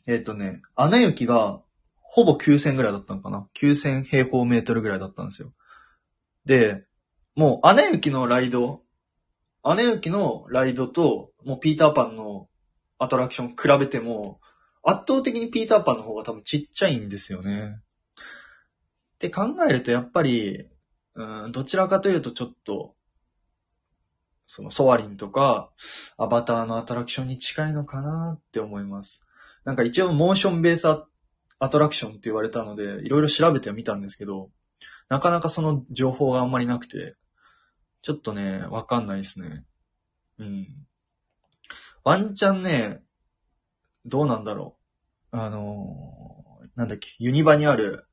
[0.06, 1.60] えっ、とね、アナ雪が
[2.02, 5.52] ほぼ9000ぐらいだったのかな ?9000 平方メートルぐらいだったんですよ。
[6.44, 6.84] で、
[7.34, 8.84] もうアナ雪のライド、
[9.64, 12.48] アナ雪のライドと、もうピーターパンの
[12.96, 14.40] アトラクション比べても、
[14.82, 17.80] 圧倒的にピーターパンの方が多分ちっちゃいんですよね。
[19.16, 20.66] って考えるとやっぱり、
[21.14, 22.94] うん、どちらかというとちょっと、
[24.46, 25.70] そのソアリンとか、
[26.16, 29.26] アバターのアトラクションに近いのかなって思います。
[29.64, 31.06] なんか一応モーションベースア
[31.60, 34.50] アトラクションって言われたので、いろいろ調べてみたんですけど、
[35.08, 37.16] なかなかその情報があんまりなくて、
[38.02, 39.64] ちょっとね、わかんないですね。
[40.38, 40.68] うん。
[42.04, 43.02] ワンチャンね、
[44.08, 44.76] どうなんだろ
[45.32, 45.36] う。
[45.36, 46.38] あのー
[46.74, 48.06] なんだっけ、ユニバにある、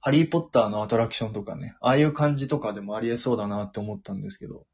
[0.00, 4.66] ハリーポッターのアトラクションとかね、ああいう感じとかでもありえそうだなって思ったんですけど。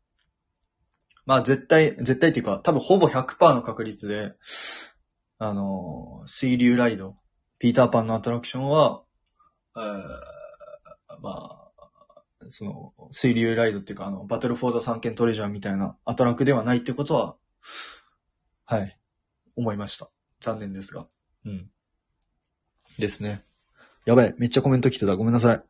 [1.26, 4.34] まあ絶対、絶対っていうか、多分ほぼ100%の確率で、
[5.38, 7.16] あのー水流ライド、
[7.58, 9.02] ピーターパンのアトラクションは、
[9.76, 9.82] えー
[11.20, 11.72] まあ、
[12.48, 17.36] その、水流ライドっていうか、あの、バトルフォーザ三剣トレジャーみたいなアトラクではないってことは、
[18.64, 18.98] はい、
[19.56, 20.10] 思いました。
[20.42, 21.06] 残念ですが。
[21.46, 21.70] うん。
[22.98, 23.42] ですね。
[24.04, 25.16] やばい、めっちゃコメント来てた。
[25.16, 25.62] ごめんなさい。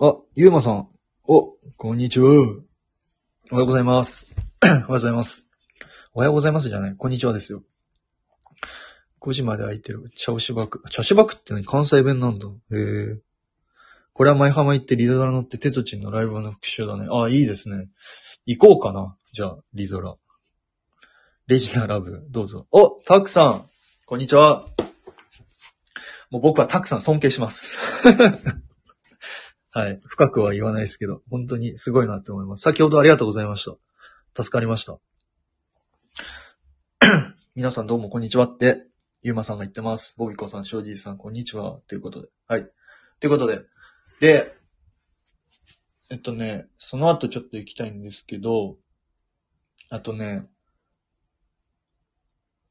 [0.00, 0.88] あ、ゆうまさん。
[1.24, 2.30] お、こんにちは。
[2.30, 4.34] おはようございます。
[4.64, 5.50] おはようございます。
[6.14, 6.96] おはようございますじゃない。
[6.96, 7.62] こんにちはですよ。
[9.20, 10.10] 5時まで空いてる。
[10.16, 10.82] 茶をしばく。
[10.88, 11.66] 茶しばくって何？
[11.66, 12.48] 関西弁なんだ。
[12.48, 13.20] へえ。
[14.14, 17.08] これは舞浜行ってリゾラ乗ってテトチンのライブの復習だね。
[17.10, 17.90] あ、いいですね。
[18.46, 19.16] 行こうかな。
[19.32, 20.16] じゃあ、リゾラ。
[21.48, 22.66] レジナラブ、どうぞ。
[22.70, 23.70] お、タクさん
[24.04, 24.60] こんにちは。
[26.30, 27.78] もう僕はタクさん尊敬します。
[29.72, 29.98] はい。
[30.04, 32.64] 深くは言わないですけど、本当にすごいなって思います。
[32.64, 34.42] 先ほどありがとうございました。
[34.42, 34.98] 助かりました。
[37.56, 38.86] 皆さんどうもこんにちはって、
[39.22, 40.18] ゆうまさんが言ってます。
[40.18, 41.80] ボビコさん、ショージーさん、こんにちは。
[41.86, 42.28] ということで。
[42.46, 42.70] はい。
[43.20, 43.64] ということで。
[44.20, 44.54] で、
[46.10, 48.76] えっとね、その後ちょっと行きたいんですけど、
[49.88, 50.46] あとね、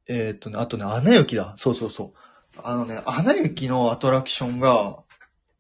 [0.10, 1.54] えっとね、あとね、アナ雪だ。
[1.58, 2.60] そうそうそう。
[2.64, 4.98] あのね、アナ雪のアトラクションが、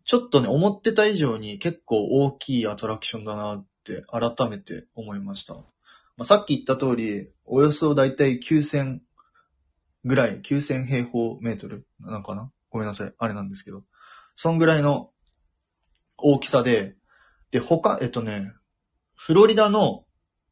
[0.06, 5.56] ちょっとね、思ってた以上に結構大きいアトラクションだなって改めて思いました。
[5.56, 5.64] ま
[6.20, 9.00] あ、さっき言った通り、およそだいたい9000
[10.06, 12.52] ぐらい、9000平方メートルなのかな？
[12.70, 13.14] ごめんなさい。
[13.18, 13.84] あれなんですけど。
[14.36, 15.12] そんぐらいの
[16.18, 16.96] 大きさで、
[17.52, 18.54] で、他、えっとね、
[19.16, 20.06] フロリダの、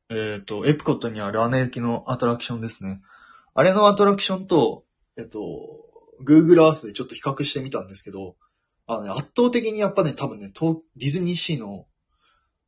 [0.10, 3.02] えっと、エプコットにあるアナ雪のアトラクションですね。
[3.56, 4.84] あれのアトラクションと、
[5.18, 5.40] えっと、
[6.24, 8.36] Google Earth でちょっと比較してみたんですけど、
[8.86, 11.88] あのね、圧倒的にやっぱね、多分ね、ディズニーシーの、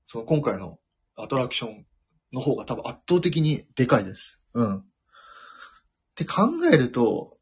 [0.06, 0.80] その今回の
[1.18, 1.86] アトラクション
[2.32, 4.42] の方が多分圧倒的にでかいです。
[4.54, 4.78] うん。
[4.78, 4.86] っ
[6.16, 7.38] て考えると、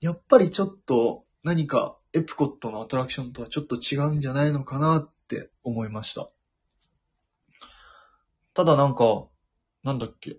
[0.00, 6.28] やっぱりちょっと何かエプコットのアトラクションとはちょっと違うんじゃないのかなって思いました。
[8.54, 9.28] ただなんか、
[9.84, 10.38] なんだっけ。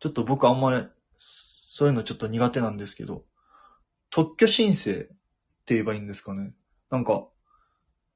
[0.00, 0.86] ちょっと僕あんまり、
[1.18, 3.24] そういうのちょっと苦手なんですけど、
[4.10, 4.94] 特許申請っ
[5.64, 6.52] て言えばいいんですかね？
[6.90, 7.26] なんか、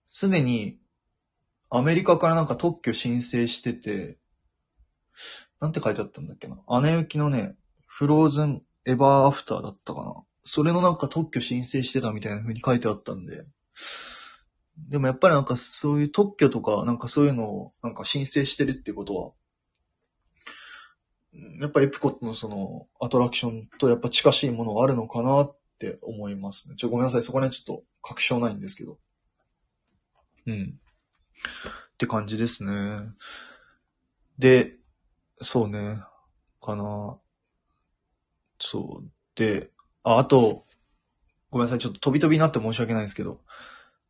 [0.06, 0.78] すでに
[1.68, 4.18] アメリカからなんか特許申請してて、
[5.60, 6.56] なんて書いてあったんだっけな？
[6.80, 10.14] 姉行きのね、フローズンエバーアフターだったかな？
[10.42, 13.44] それのなんか特許申請してたみたいな風に書いてあったんで。
[14.88, 19.32] でもやっぱりなんかそういう特許とか、なんかそういうのをなんか申請してるってことは、
[21.32, 26.76] やっぱエプコットのそのアトラクションとやっぱ近しいものがあるのかなって思いますね。
[26.76, 27.22] ちょ、ごめんなさい。
[27.22, 28.98] そこら辺ちょっと確証ないんですけど。
[30.46, 30.78] うん。
[31.92, 33.12] って感じですね。
[34.38, 34.76] で、
[35.40, 36.02] そうね。
[36.60, 37.18] かな。
[38.58, 39.10] そう。
[39.34, 39.70] で、
[40.02, 40.64] あ、あと、
[41.50, 41.78] ごめんなさい。
[41.78, 43.40] ちょっと飛び飛びになって申し訳ないんですけど。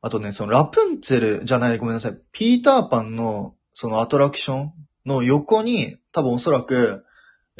[0.02, 2.18] あとね、そのラプンツェルじゃない、ごめんなさい。
[2.32, 4.72] ピーターパンのそのアトラクション
[5.06, 7.04] の横に、多分おそらく、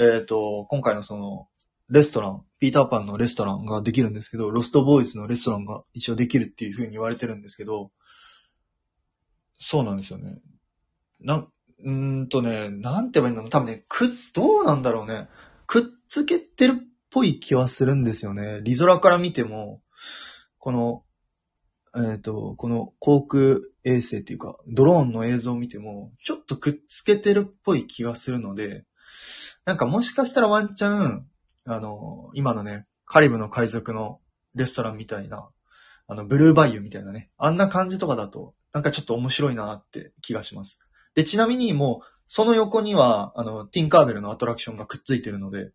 [0.01, 1.47] えっ、と、今回のその、
[1.91, 7.91] レストラン、ピーターパンのレストランができるんですけど、ロストボーイズのレストランが一応できるっていう風に言われてるんですけど、
[9.59, 10.39] そうなんですよね。
[11.21, 11.49] なん、
[11.85, 13.51] うんとね、なんて言えばいいんだろう。
[13.51, 15.29] 多分ね、く、どうなんだろうね。
[15.67, 18.61] くっつけてるっぽい気はするんですよね。
[18.63, 19.83] リゾラから見ても、
[20.59, 21.05] この、
[21.95, 28.85] えっ、と、この航空衛星っていうか、ドローンの映像を見ても、ちょっとくっつけてるっぽい気がするので、
[29.64, 31.27] なんかもしかしたらワンチャン、
[31.64, 34.20] あの、今のね、カリブの海賊の
[34.55, 35.49] レストランみたいな、
[36.07, 40.87] あの、ブルーバイユみたいなね、あんな感じとかだと、なんかちょっと面白いなって気がします。
[41.14, 45.73] で、ちなみにもう、その横には、あの、ティンカーベルのアトラクションがくっついてるので、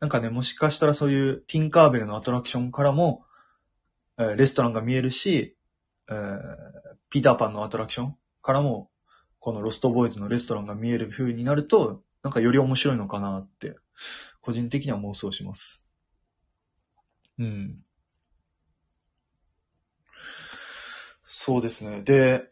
[0.00, 3.24] なんかね、もしかしたらそういうティンカーベルのアトラクションからも、
[4.16, 5.56] えーレストランが見えるし、
[6.10, 6.38] えー
[7.10, 8.90] ピーターパンのアトラクションからも、
[9.40, 13.76] このロストボーイズのレストランが見える風になると、なんかより面白いのかなって、
[14.40, 15.84] 個人的には妄想します。
[17.38, 17.78] うん。
[21.22, 22.02] そうですね。
[22.02, 22.48] で、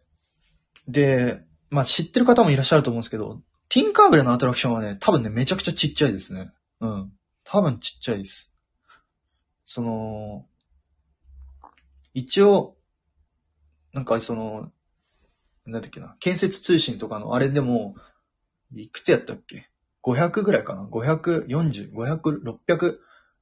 [0.87, 6.53] で、まあ知ってる方もいらっしゃると思うんですけど、ティンカーベルのアトラクションはね、多分ね、めちゃくちゃちっちゃいですね。
[6.81, 7.13] うん。
[7.43, 8.55] 多分ちっちゃいです。
[9.65, 10.47] その、
[12.15, 12.77] 一応、
[13.93, 14.71] なんかその、
[15.67, 17.97] なんだっけな、建設通信とかのあれでも、
[18.75, 19.69] いくつやったっけ
[20.03, 22.99] ?500 ぐらいかな ?540、500、600、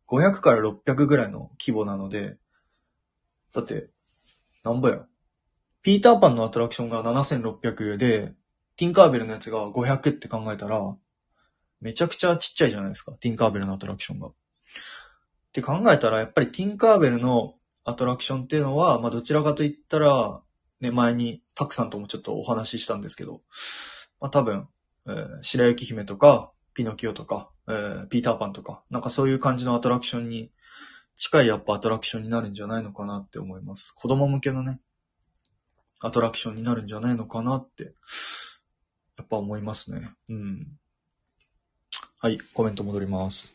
[0.08, 2.37] 500から600ぐらいの規模なので、
[3.52, 3.88] だって、
[4.64, 5.06] なんぼや。
[5.82, 8.32] ピーターパンのアトラクションが7600で、
[8.76, 10.96] ティンカーベルのやつが500って考えたら、
[11.80, 14.28] めちゃくちゃちっちゃいじゃないですか、ティンカーベルのアトラクションが。
[14.28, 14.32] っ
[15.52, 20.40] て考えたら、やっぱりティンカーベルのアトラクションっていうのは、まあどちらかと言ったら、
[20.84, 23.40] ね、前にタクさんともちょっとお話ししたんですけど、
[24.20, 24.68] まあ多分、
[25.06, 30.50] えー白雪姫とか、ピノキオとか、えーピーターパンとか、なんかそういう感じのアトラクションに
[31.16, 33.92] 近いやっぱアトラクションになるんじゃないのかなって思います。
[33.92, 34.80] 子供向けのね、
[36.00, 37.94] アトラクションになるんじゃないのかなって
[39.16, 40.10] やっぱ思いますね。
[40.28, 40.66] うん。
[42.18, 43.54] はい、コメント戻ります。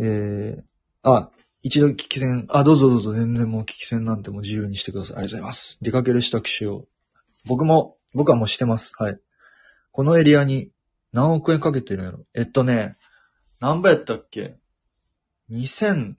[0.00, 0.62] えー、
[1.02, 1.30] あ、
[1.62, 5.16] 一度聞き戦、あ、どうぞどうぞ、全然もう聞き戦なんてもう自由にしてください。
[5.16, 5.78] ありがとうございます。
[5.82, 6.88] 出かける支度しよう。
[7.46, 8.94] 僕も、僕はもうしてます。
[8.96, 9.20] はい。
[9.90, 10.70] このエリアに
[11.12, 12.20] 何億円かけてるんやろ？
[12.34, 12.96] えっとね、
[13.60, 14.56] 何ぼやったっけ
[15.50, 16.14] ?2000、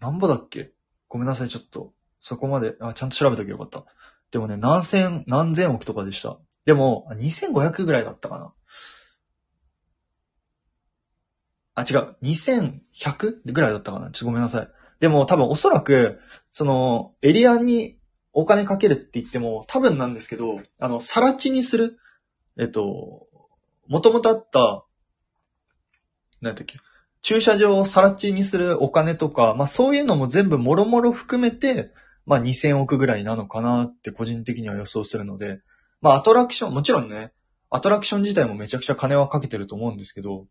[0.00, 0.72] 何ぼだっけ？
[1.08, 1.92] ごめんなさい、ちょっと。
[2.18, 3.84] そこまで、あ、ちゃんと調べときゃよかった。
[4.32, 6.38] でもね、何千、何千億とかでした。
[6.64, 8.52] でも、2500ぐらいだったかな。
[11.74, 12.16] あ、違う。
[12.22, 14.10] 2100ぐらいだったかな。
[14.10, 14.68] ちょっとごめんなさい。
[15.00, 16.20] でも多分おそらく、
[16.52, 17.98] その、エリアに
[18.32, 21.98] お金かけるって言っても、多分なんですけど、あの、さら地にする、
[22.58, 23.26] えっと、
[23.88, 24.84] もともとあった、
[26.40, 26.78] なんだっけ、
[27.20, 31.90] 駐車場をさら地にするお金とか、まあそういうのも全部もろもろ含めて、
[32.26, 35.60] まあ2000億ぐらいなのかなって個人的には予想するので、
[36.00, 37.32] まあアトラクション、もちろんね、
[37.70, 40.46] アトラクション自体もめちゃくちゃ金はかけてると思うんですけど、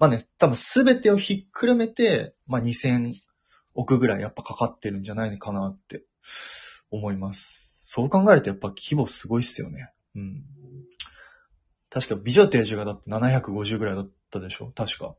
[0.00, 3.14] まあね、多分すべてをひっくるめて、まあ2000
[3.74, 6.04] 億ぐらいやっぱかかってるんじゃないかなって
[6.90, 7.82] 思います。
[7.84, 9.92] そう考えるとやっぱ規模すごいっすよね。
[10.16, 10.44] うん。
[11.90, 15.16] 確か美女と野獣がだって750ぐらいだったでしょ確か。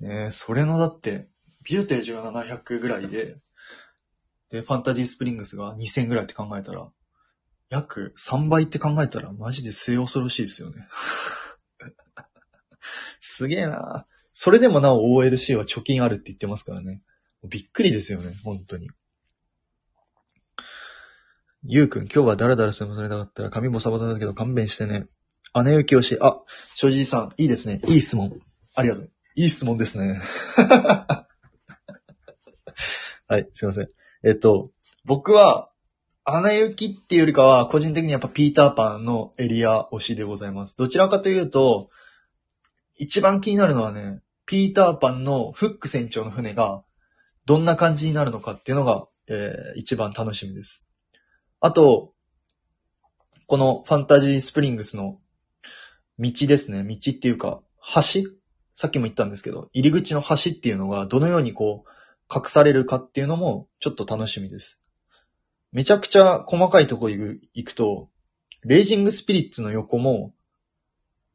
[0.00, 1.28] ねえ、それのだって、
[1.62, 3.36] 美女と野獣が700ぐらいで、
[4.50, 6.90] で、ファンタジースプリングスが2000ぐらいって考えたら、
[7.68, 10.88] 約3倍って考えたらマジで末恐ろしいですよね。
[13.30, 17.02] すげえなそれでもなお OLC は貯金あるって言ってますからね。
[17.48, 18.90] びっくりですよね、本当に。
[21.64, 25.06] ゆうくん、今日はダラダラするのそれなかったら髪ボサボサだけど勘弁してね。
[25.64, 26.40] 姉行きをし、あ、
[26.74, 27.80] 正直さん、いいですね。
[27.86, 28.40] いい質問。
[28.76, 29.10] ありがとう。
[29.34, 30.20] いい質問ですね。
[33.26, 33.88] はい、すいません。
[34.24, 34.70] えっと、
[35.04, 35.70] 僕は、
[36.24, 40.76] 穴行きっていうよりかは、個人的にやっぱピーターパンのエリア推しでございます。
[40.76, 41.90] どちらかというと、
[43.00, 46.84] 一番気になるのはね、ピーターパンのフック船長の船が、
[47.46, 50.90] どんな感じになるのかっていうのが、えー一番楽しみです。
[51.60, 52.12] あと、
[53.46, 55.18] このファンタジースプリングスの
[56.18, 56.84] 道ですね。
[56.84, 57.62] 道っていうか、
[57.94, 58.02] 橋？
[58.74, 64.82] さっきも言ったんですけど、入り口の橋っていうのがどのようにこう、隠されるかっていうのもちょっと楽しみです。
[65.72, 68.10] めちゃくちゃ細かいとこ行く行くと、
[68.62, 70.34] レイジングスピリッツの横も、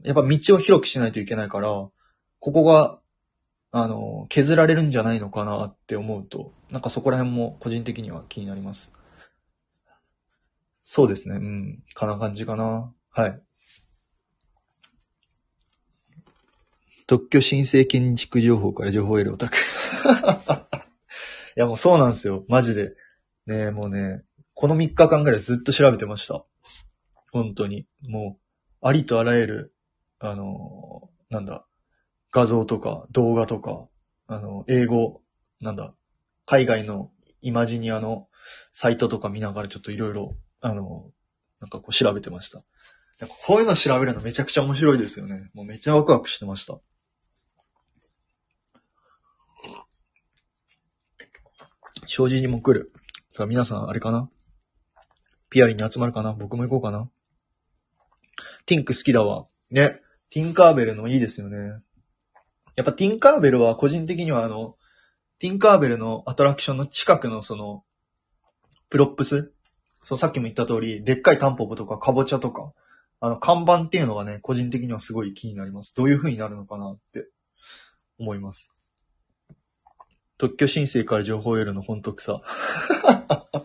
[0.03, 1.91] やっぱ道を広くしないといけないから、こ
[2.39, 2.99] こが、
[3.71, 8.93] あの、削られるんじゃないのかなって思うと、なんかそこら辺も個人的には気になります。
[10.83, 11.35] そうですね。
[11.35, 11.83] うん。
[11.93, 12.93] かな感じかな。
[13.09, 13.41] はい。
[17.07, 19.57] 特許申請建築情報から情報を得るオタク。
[21.57, 22.45] いやもうそうなんですよ。
[22.47, 22.95] マジで。
[23.45, 26.45] ね、もうね、この3日間ぐらいずっと調べてました。
[27.31, 27.87] 本当に。
[28.07, 28.39] も
[28.81, 29.74] う、ありとあらゆる、
[30.27, 31.65] あのなんだ、
[32.31, 33.87] 画像とか動画とか、
[34.27, 35.21] あの、英語、
[35.61, 35.93] なんだ、
[36.45, 37.11] 海外の
[37.41, 38.27] イマジニアの
[38.71, 41.11] サイトとか見ながらちょっといろいろ、あの、
[41.59, 42.63] なんかこう調べてました。
[43.47, 45.49] こういうの調べるのめちゃくちゃ面白いですよね。
[45.53, 46.79] もうめっちゃワクワクしてました。
[52.07, 52.91] ショーにも来る。
[53.29, 54.29] さあ皆さんあれかな？
[55.49, 56.33] ピアリンに集まるかな？
[56.33, 57.09] 僕も行こうかな
[58.65, 59.47] ティンク好きだわ。
[59.71, 60.01] ね。
[60.35, 61.57] ティンカーベルのいいですよね。
[62.75, 64.75] やっぱティンカーベルは個人的にはあの、
[65.39, 67.85] ティンカーベルのアトラクションの近くのその、
[68.89, 69.53] props
[70.03, 72.73] そう、さっきも言った通り、でっかいタンポポとかカボチャとか、
[73.21, 75.95] あの、看板っていうのがね、個人的にはすごい気になります。
[75.95, 77.29] どういう風になるのかなって
[78.19, 78.75] 思います。
[80.37, 82.41] 特許申請から情報を得るの本当草。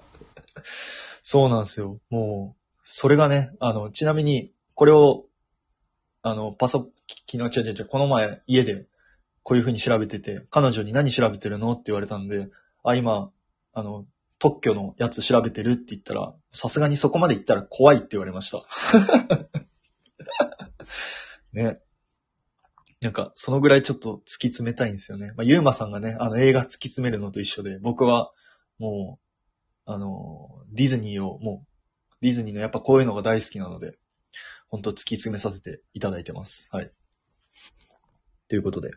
[1.24, 1.98] そうなんですよ。
[2.10, 5.26] もう、それがね、あの、ちなみに、これを、
[6.22, 6.90] あの、パソ、
[7.30, 8.86] 昨日、違う違う違う、この前、家で、
[9.42, 12.48] こういう風に調べてて、彼女に何調べてるのって言われたんで、
[12.84, 13.30] あ、今、
[13.72, 14.06] あの、
[14.38, 18.64] 特許のやつ調べてるって言ったら、さすがにそこまで言ったら怖いって言われました。
[21.52, 21.80] ね。
[23.00, 25.32] なんか、そのぐらいちょっと突き詰めたいんですよね。
[25.36, 28.30] まあ、ゆうまさんがね、あの映画突き詰めるのと一緒で、僕は、
[28.78, 29.18] も
[29.86, 33.98] う、あの、ディズニーを、もう、ディズニーのやっぱこういうのが大好きなので、
[34.70, 36.68] 本当突き詰めさせていただいてます。
[36.72, 36.90] はい。
[38.48, 38.90] ということで、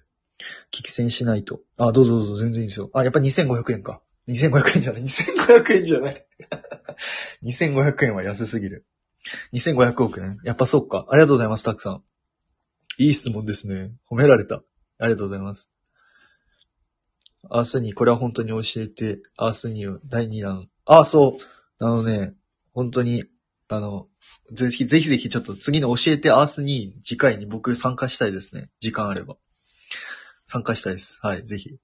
[0.71, 1.59] 聞き戦しないと。
[1.77, 2.89] あ、どうぞどうぞ、全然いいですよ。
[2.93, 4.01] あ、やっぱ2500円か。
[4.27, 5.01] 2500円じゃない。
[5.03, 6.25] 2500円じゃない。
[7.43, 8.85] 2500円は安すぎる。
[9.53, 10.37] 2500億円？
[10.43, 11.05] やっぱそっか。
[11.09, 12.03] ありがとうございます、たくさん。
[12.97, 13.91] いい質問ですね。
[14.09, 14.63] 褒められた。
[14.99, 15.69] ありがとうございます。
[17.49, 20.69] アースに、これは本当に教えて、アースに第2弾。
[20.85, 21.83] あ、そう。
[21.83, 22.35] あのね、
[22.73, 23.25] 本当に、
[23.67, 24.07] あの、
[24.51, 28.69] ぜひ、ぜひぜひちょっと次の教えてアースに次回に僕参加したいですね。
[28.79, 29.37] 時間あれば。
[30.45, 31.19] 参加したいです。
[31.21, 31.77] はい、ぜひ。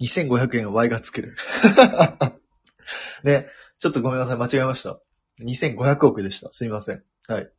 [0.00, 1.36] 2500円は Y が作る。
[3.24, 5.00] ね、ちょっとごめんなさい、間違えました。
[5.40, 6.52] 2500億でした。
[6.52, 7.02] すみません。
[7.28, 7.50] はい。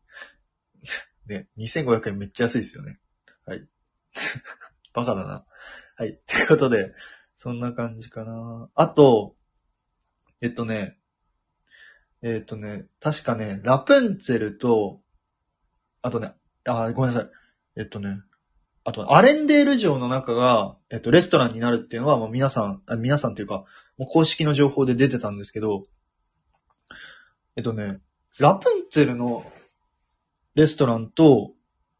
[1.27, 2.99] ね、2500円めっちゃ安いですよね。
[3.45, 3.67] はい。
[4.93, 5.45] バカだな。
[5.95, 6.09] はい。
[6.09, 6.93] ってことで、
[7.36, 8.69] そんな感じかな。
[8.75, 9.36] あと、
[10.41, 10.99] えっとね、
[12.24, 15.01] えっとね、確かね、ラプンツェルと、
[16.01, 16.34] あとね、
[16.65, 17.30] あ、ごめんなさい。
[17.76, 18.21] えっとね、
[18.86, 23.65] あと、アレンデール城の中が、えっと、レストランになるっていうのは、もう皆さん、あ皆さんというか、
[23.97, 25.84] もう公式の情報で出てたんですけど、
[27.57, 27.99] えっとね、
[28.39, 29.45] ラプンツェルの
[30.55, 31.51] レストランと、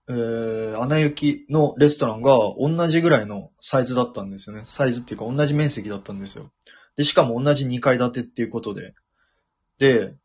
[0.08, 4.64] えー、アナ雪のレストランが同じぐらいのサイズだったんですよね。
[4.66, 6.52] サイズっていうか同じ面積だったんですよ。
[6.96, 8.94] で、しかも同じ2階建てっていうことで。
[9.78, 10.16] で、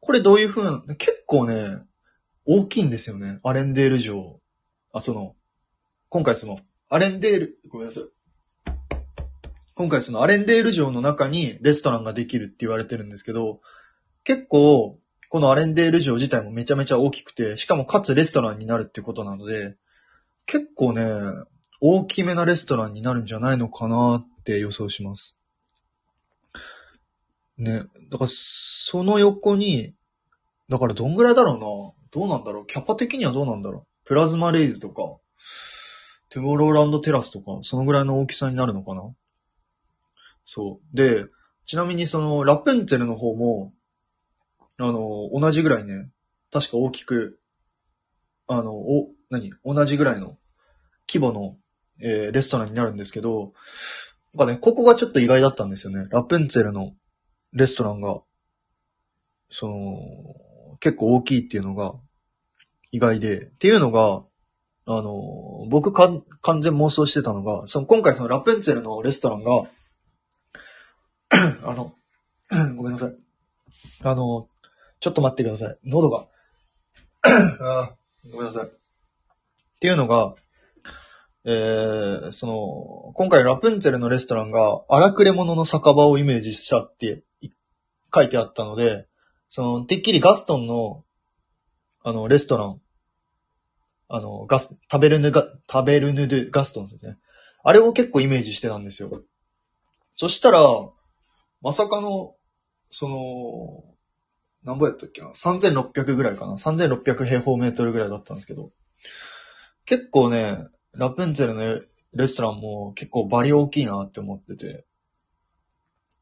[0.00, 1.78] これどういう風な、結構ね、
[2.44, 3.40] 大きいんですよね。
[3.42, 4.40] アレンデール城。
[4.92, 5.34] あ、その、
[6.08, 8.04] 今回その、アレンデール、ごめんなさい。
[9.74, 13.60] 今回そのアレンデール城の中にレストランができるって言われてるんですけど、
[14.22, 15.00] 結構、
[15.30, 19.74] このアレンデール城自体もめちゃめちゃ大きくて、しかもかつレストランになるってことなので、
[20.46, 21.02] 結構ね、
[21.80, 25.40] 大きめなレストランになるんじゃないのかなって予想します。
[27.58, 27.82] ね。
[28.10, 29.94] だから、その横に、
[30.68, 31.60] だからどんぐらいだろうな。
[32.10, 32.66] どうなんだろう。
[32.66, 34.06] キャパ的にはどうなんだろう。
[34.06, 35.02] プラズマレイズとか、
[36.30, 39.02] トゥモローランドテラスとか、そのぐらいの大きさになるのかな。
[40.44, 40.96] そう。
[40.96, 41.26] で、
[41.64, 43.72] ちなみにその、ラプンツェルの方も、
[44.78, 46.08] あの、同じぐらいね、
[46.52, 47.38] 確か大きく、
[48.46, 49.52] あの、お、何？
[49.64, 50.36] 同じぐらいの
[51.08, 51.56] 規模の、
[52.00, 53.52] えーレストランになるんですけど、
[54.34, 56.08] なんかね、ここがちょっと意外だったんですよね。
[56.10, 56.92] ラプンツェルの
[57.54, 58.20] レストランが、
[59.50, 61.94] その、結構大きいっていうのが
[62.90, 64.24] 意外で、っていうのが、
[64.86, 69.64] あの、僕か完全妄想してたのが、その今回そのラプンツェルのレストランが、
[71.64, 71.94] あの、
[72.76, 73.16] ごめんなさい。
[74.02, 74.48] あの、
[75.00, 75.78] ちょっと待ってください。
[75.84, 76.26] 喉が。
[77.60, 77.94] あ
[78.30, 78.66] ごめんなさい。
[78.66, 78.68] っ
[79.80, 80.34] ていうのが、
[81.46, 87.22] えー、その、今回ラプンツェルのレストランが荒くれ者の酒場をイメージしたって
[88.14, 89.06] 書いてあったので、
[89.48, 91.04] その、てっきりガストンの、
[92.02, 92.80] あの、レストラン、
[94.08, 97.16] あの、ガス、食べるぬが、食べるぬでガストンですね。
[97.62, 99.22] あれを結構イメージしてたんですよ。
[100.14, 100.60] そしたら、
[101.62, 102.36] まさかの、
[102.90, 103.84] その、
[104.62, 108.70] 何ぼやったっけな ?3600 ぐらいかな ?3600 平方メートルぐらいだったんですけど。
[109.84, 110.58] 結構ね、
[110.92, 111.80] ラプンツェルの
[112.12, 114.84] レストランも結構バリ大きいなって思ってて。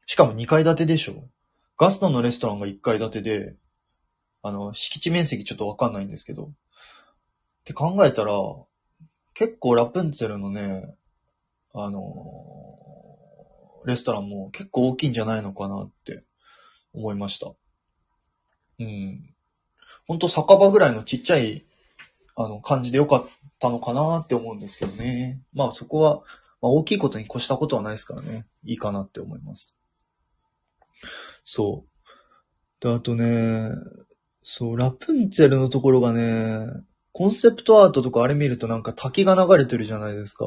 [0.06, 1.28] しかも2階建てでしょ
[1.82, 3.56] ガストンのレストランが1階建てで、
[4.40, 6.44] あの、敷地面積ちょっとわかんないんですけど。
[6.44, 6.48] っ
[7.64, 8.34] て考えたら、
[9.34, 10.94] 結構ラプンツェルのね、
[11.74, 12.04] あの
[13.84, 16.22] レストランも結構大きいんじゃないのかなって
[16.92, 17.50] 思いました。
[18.78, 19.34] うん。
[20.06, 21.64] ほんと酒場ぐらいのちっちゃい、
[22.36, 23.24] あの、感じでよかっ
[23.58, 25.42] たのかなって思うんですけどね。
[25.52, 26.18] まあそこは、
[26.60, 28.46] まあ大きいことに越したことはないですからね。
[28.62, 29.76] いいかなって思います。
[31.44, 32.84] そう。
[32.84, 33.70] で、あとね、
[34.42, 36.66] そう、ラプンツェルのところがね、
[37.12, 40.46] コンセプトアートとかあれ見るとなんか滝が流れてるじゃないですか。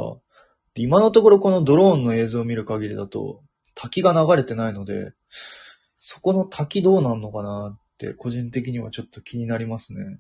[0.76, 3.42] 今のところこのドローンの映像を見る限りだと、
[3.76, 5.14] 滝が流れてないので、
[5.98, 10.20] そこの滝どうなんのかなって個人的にはちょっと気になりますね。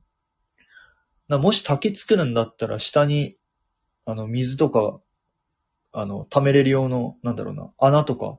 [1.28, 3.36] なもし滝作るんだったら下に、
[4.06, 5.00] あの、水とか、
[5.92, 8.38] あの、溜めれる用の、なんだろうな、穴とか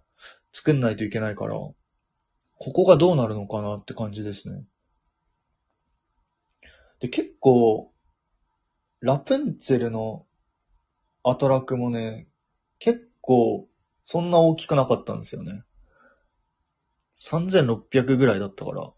[0.53, 1.57] 作んないといけないから、
[2.59, 4.65] ここがどうなるのかなって感じですね。
[7.01, 7.93] で、結構、
[9.01, 10.27] ラプンツェルの
[11.23, 12.29] アトラクもね、
[12.79, 13.69] 結構、
[14.03, 15.65] そんな大きくなかったんですよね。
[17.19, 18.93] 3600ぐらいだったから。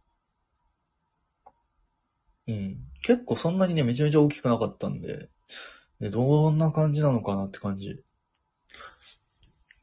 [2.48, 2.78] うん。
[3.02, 5.28] 結構そんなにね、めちゃめちゃ大きくなかったんで、
[6.00, 8.02] ね、どんな感じなのかなって感じ。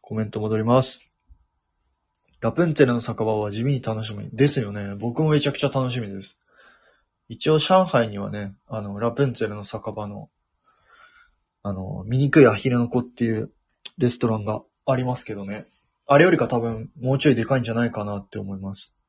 [0.01, 1.14] コメント戻ります。
[2.45, 4.29] ラプンツェルの酒場は地味に楽しみ。
[4.31, 4.93] ですよね。
[4.99, 6.39] 僕もめちゃくちゃ楽しみです。
[7.27, 10.29] 一応上海にはね、あの、ラプンツェルの酒場の、
[11.63, 13.51] あの、醜いアヒルの子っていう
[13.97, 15.65] レストランがありますけどね。
[16.05, 18.99] あれよりか多分もうちょいでかいんじゃないかなって思います。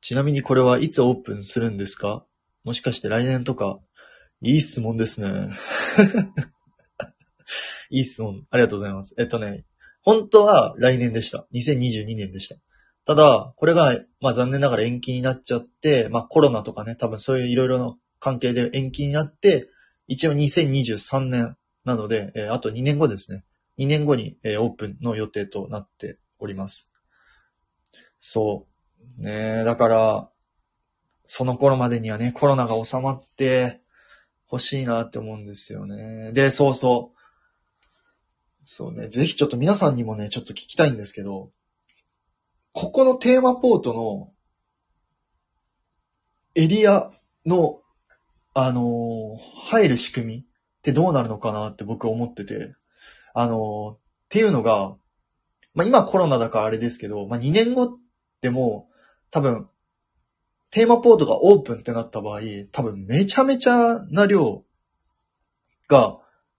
[0.00, 2.24] ちなみにこれはいつオープンするんですか？
[2.64, 3.78] もしかして来年とか？
[4.42, 5.56] いい質問ですね。
[7.90, 8.48] いい質問。
[8.50, 9.14] ありがとうございます。
[9.16, 9.64] えっとね、
[10.08, 11.46] 本当は来年でした。
[11.52, 12.56] 2022年でした。
[13.04, 19.68] ただ、これが、まあ残念ながら延期になっちゃって、まあコロナとかね、多分そういういろいろな関係で延期になって、
[20.06, 23.44] 一応2023年なので、えーあと2年後ですね。
[23.76, 26.94] 2年後に、えーオープンの予定となっております。
[28.18, 28.66] そ
[29.18, 29.22] う。
[29.22, 30.30] ねだから、
[31.26, 33.82] その頃までにはね、コロナが収まって
[34.50, 36.32] 欲しいなって思うんですよね。
[36.32, 37.17] で、そうそう。
[38.70, 41.52] そうね、ぜひちょっと皆さんにもね、ちょっと聞きたいんですけど、
[42.72, 44.30] ここのテーマポートの
[46.54, 47.08] エリア
[47.46, 47.80] の、
[48.52, 50.44] あのー入る仕組みっ
[50.82, 52.74] てどうなるのかなって僕は思ってて、
[53.32, 53.98] あのーっ
[54.28, 54.94] ていうのが、
[55.72, 57.98] まあ、今コロナだからあれですけど、まあ、2年後
[58.42, 58.90] でも
[59.30, 59.66] 多分、
[60.70, 62.40] テーマポートがオープンってなった場合、
[62.70, 64.62] 多分めちゃめちゃな量
[65.88, 66.18] が、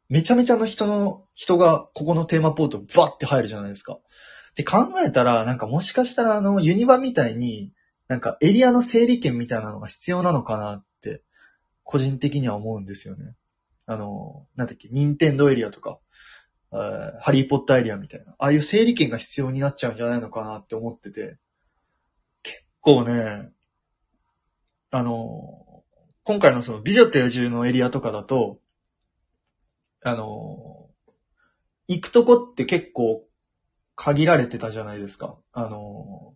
[0.09, 3.99] めちゃめちゃの人の、人がここのテーマポートバッて入るじゃないですか。
[4.55, 7.71] で考えたら、なんかもしかしたらあのユニバみたいに、
[8.07, 11.21] なんかエリアの整理券みたいなのが必要なのかなって、
[11.83, 13.35] 個人的には思うんですよね。
[13.85, 15.99] あの、なんだっけ、任天堂エリアとか、
[16.73, 16.75] え
[17.21, 21.37] ハリーポッターエリアみたいな、ああいう整理券が必要になっちゃうんじゃないのかなって思ってて、
[22.43, 23.49] 結構ね、
[24.91, 25.83] あの、
[26.23, 28.59] 今回のその美女と野獣のエリアとかだと、
[30.01, 30.87] あの、
[31.87, 33.25] 行くとこって結構
[33.95, 35.37] 限られてたじゃないですか。
[35.51, 36.35] あの、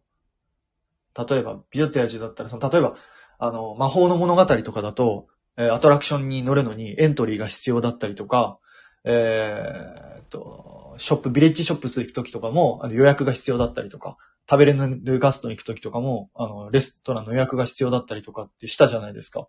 [1.16, 2.94] 例えば、美女と野獣だったら、その、例えば、
[3.38, 8.58] あの、魔法の物語とかだと、えーアトラクションに乗るのにエントリーが必要だったりとか、
[9.04, 14.18] えーっと、ショップ、ビレッジショップス行くときとかも、あの予約が必要だったりとか、
[14.50, 19.48] 食べれるガストに行くときとかも、あの、レストランの予約が必要だったりとかってしたじゃないですか。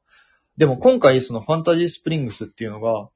[0.56, 3.08] でも今回そのファンタジースプリングスっていうのが、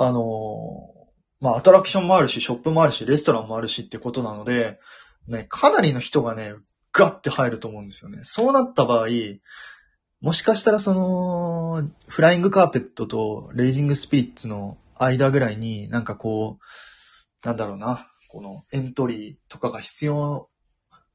[0.00, 0.94] あの
[1.40, 4.78] まあ、アトラクションもあるし、ショップもあるし、レストランもあるしってことなので、
[5.26, 6.54] ね、かなりの人がね、
[6.92, 8.20] ガッて入ると思うんですよね。
[8.22, 9.08] そうなった場合、
[10.20, 20.48] もしかしたらその、フライングカーペットとレイジングスピリッツの間ぐらいになんかこう、なんだろうな、このエントリーとかが必要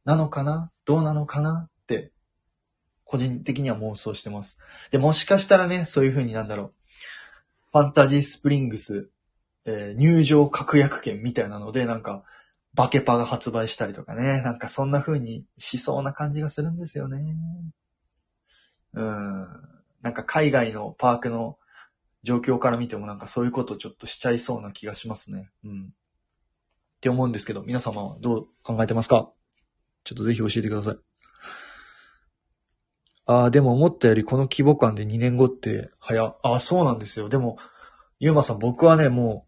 [0.05, 2.11] なのかなどうなのかなって、
[3.05, 4.59] 個人的には妄想してます。
[4.91, 6.73] で、もしかしたらね、そういう風になんだろう、
[7.73, 9.09] ファンタジースプリングス、
[9.65, 12.23] えー入場確約券みたいなので、なんか、
[12.75, 17.35] バケパが発売したりとかね、なんかそんな風にしそうな感じがするんですよね。
[18.93, 19.47] うん。
[20.01, 21.57] なんか海外のパークの
[22.23, 25.49] 状況から見てもなんかそういうことちょっとしちゃいそうな気がしますね。
[25.63, 25.81] うん。
[25.83, 25.85] っ
[27.01, 29.31] て思うんですけど、皆様はどう考えてますか？
[30.03, 30.99] ちょっとぜひ教えてください。
[33.25, 37.29] ああ、でも思ったよりこの規模感で2年後って早、ああ、そうなんですよ。
[37.29, 37.57] でも、
[38.19, 39.47] ゆうまさん、僕はね、も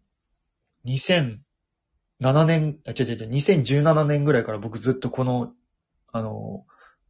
[0.84, 1.38] う、2007
[2.46, 5.52] 年、あ、違う違う違う、2017年ぐらいから僕ずっとこの、
[6.12, 6.64] あの、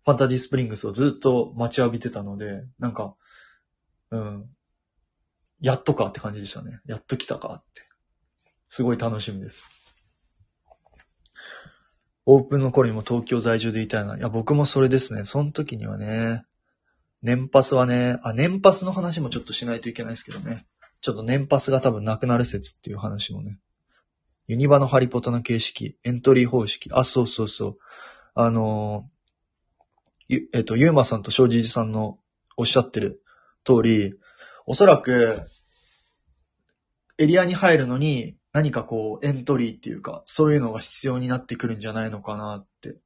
[0.05, 3.14] ファンタジースプリングスをずっと待ちわびてたので、なんか、
[4.11, 4.47] うん、
[5.61, 6.81] やっとかって感じでしたね。
[6.87, 7.83] やっと来たかって。
[8.69, 9.69] すごい楽しみです。
[12.25, 14.17] オープンの頃にも東京在住でいたいな。
[14.17, 15.25] いや、僕もそれですね。
[15.25, 16.45] その時にはね、
[17.27, 20.64] 年パスはね、あ、年パスの話もちょっとしないといけないですけどね。
[21.01, 23.59] ちょっと年パスが多分なくなる説っていう話もね。
[24.47, 26.89] ユニバのハリポタの形式、エントリー方式。
[26.93, 27.79] あ、そうそうそう。
[28.37, 32.20] あのー、えっ、と、ゆうまさんと正直さんの
[32.57, 33.20] おっしゃってる
[33.64, 34.14] 通り、
[34.64, 35.43] おそらく、
[37.18, 42.99] エリアに入るのに何かこうエントリーっていうか、そういうのが必要になってくるんじゃないのかなって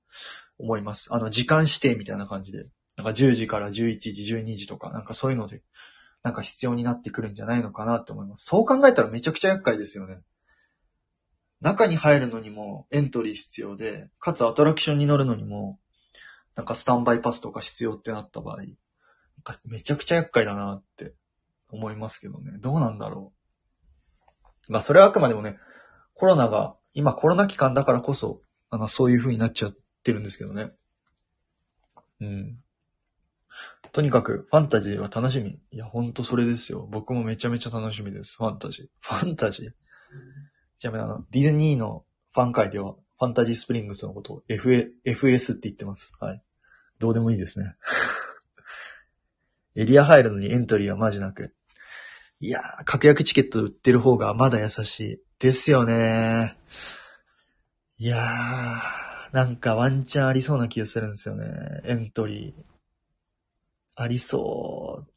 [0.58, 1.14] 思います。
[1.14, 2.64] あの、時間指定みたいな感じで。
[3.01, 5.62] なんか10時から11時、12時とか、なんかそういうので、
[6.22, 8.44] なんか必要になってくるんじゃないのかなって思います。
[8.44, 10.20] そう考えたらめちゃくちゃ厄介ですよね。
[11.62, 15.78] 中に入るのにもエントリー必要で、かつアトラクションに乗るのにも、
[16.57, 18.66] なんかスタンバイパスとか必要ってなった場合、なん
[19.44, 21.14] かめちゃくちゃ厄介だなって
[21.70, 22.53] 思いますけどね。
[22.59, 23.32] どうなんだろ
[24.68, 24.72] う。
[24.72, 25.57] まあそれはあくまでもね、
[26.12, 30.72] コロナが、今コロナ期間だからこそ、あの、そういう風になっちゃってるんですけどね。
[32.20, 32.62] うん。
[33.93, 35.59] とにかく、ファンタジーは楽しみ。
[35.72, 36.86] いや、ほんとそれですよ。
[36.91, 38.36] 僕もめちゃめちゃ楽しみです。
[38.36, 38.86] ファンタジー。
[39.01, 39.70] ファンタジー。
[40.78, 46.16] ちなみにあの、ディズニーのファン会では、ファンタジースプリングスのことを FA FS って言ってます。
[46.20, 46.43] はい。
[46.99, 47.74] どうでもいいですね。
[49.76, 51.55] エリア入るのにエントリーはマジなく。
[52.38, 55.22] いやー、確約チケット売ってる方がまだ優しい。
[55.38, 61.80] ですよねーいやー、なんかワンチャンありそうな気がするんですよね。
[61.84, 62.70] エントリー。
[63.97, 65.16] ありそう。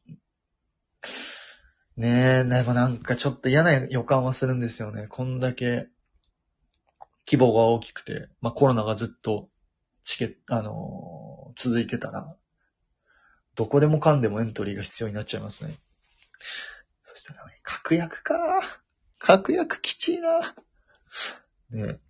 [2.00, 5.06] ねえ、でもなんかちょっと嫌な予感はするんですよね。
[5.08, 5.88] こんだけ
[7.26, 9.48] 規模が大きくて、まあコロナがずっと
[10.04, 12.36] チケット、あのー続いてたら、
[13.54, 15.74] どこでもかんでもエントリーが必要になっちゃいますね。
[17.04, 18.34] そしたら、確約か。
[19.18, 20.40] 確約きちいな。
[21.70, 22.00] ねえ。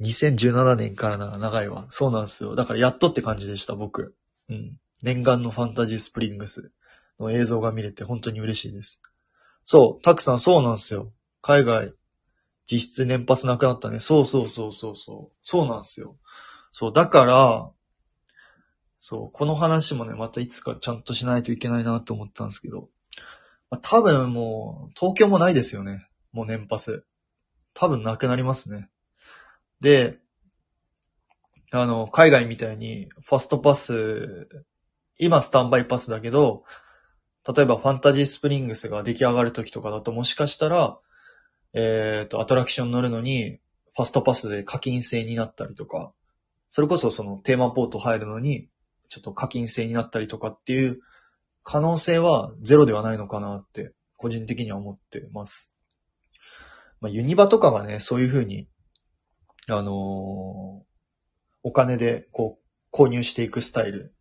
[0.00, 1.86] 2017年からなら長いわ。
[1.90, 2.54] そうなんですよ。
[2.54, 4.14] だからやっとって感じでした、僕。
[4.48, 4.76] うん。
[5.02, 6.72] 念願のファンタジースプリングス
[7.18, 9.00] の映像が見れて本当に嬉しいです。
[9.64, 11.12] そう、たくさんそうなんですよ。
[11.42, 11.92] 海外、
[12.70, 14.00] 実質年パスなくなったね。
[14.00, 15.36] そうそうそうそうそう。
[15.42, 16.16] そうなんですよ。
[16.70, 17.70] そう、だから、
[19.00, 22.88] そう、この話もね、またいつかちゃんとしないといけないなと思ったんですけど、
[23.70, 26.08] まあ、多分もう、東京もないですよね。
[26.32, 27.04] もう年パス。
[27.74, 28.88] 多分なくなりますね。
[29.80, 30.18] で、
[31.72, 34.48] あの、海外みたいに、ファストパス、
[35.18, 36.64] 今スタンバイパスだけど、
[37.46, 40.98] 例えばファンタジースプリングスが出来上がる時とかだともしかしたら、
[41.74, 43.60] えっ、と、アトラクション乗るのに、
[43.94, 46.12] ファストパスで課金制になったりとか、
[46.70, 48.68] それこそそのテーマポート入るのに、
[49.08, 51.00] ちょっと課金制になったりとかっていう
[51.62, 55.74] 可能性はゼロではないのかなって、個人的には思ってます。
[57.00, 58.68] まあ、ユニバとかがね、そういう風に、
[59.68, 60.86] あのー
[61.66, 62.60] お金でこ
[62.92, 64.14] う、購入していくスタイル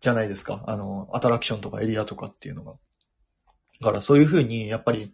[0.00, 0.64] じゃないですか。
[0.66, 2.72] あの、アトラクションとかエリアとかっていうのが。
[3.82, 5.12] だからそういう風に、やっぱり、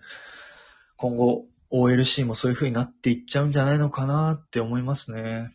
[0.96, 5.50] 今後、OLC もそういう風になっていっちゃうんじゃないのかなって思いますね。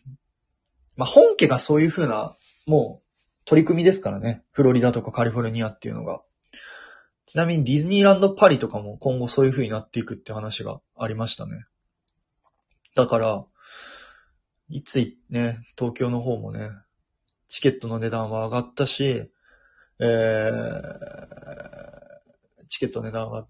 [0.96, 2.36] まあ、本家がそういう風な、
[2.66, 4.44] もう、取り組みですからね。
[4.50, 6.20] フロリダとかカリフォルニアっていうのが。
[7.24, 11.64] ちなみにディズニーランドパリとかも今後そういう風になっていくって話がありましたね。
[12.94, 13.46] だから、
[14.74, 16.68] いついね、東京の方もね、
[17.46, 19.30] チケットの値段は上がったし、
[20.00, 20.50] えー、
[22.66, 23.46] チケット値段が、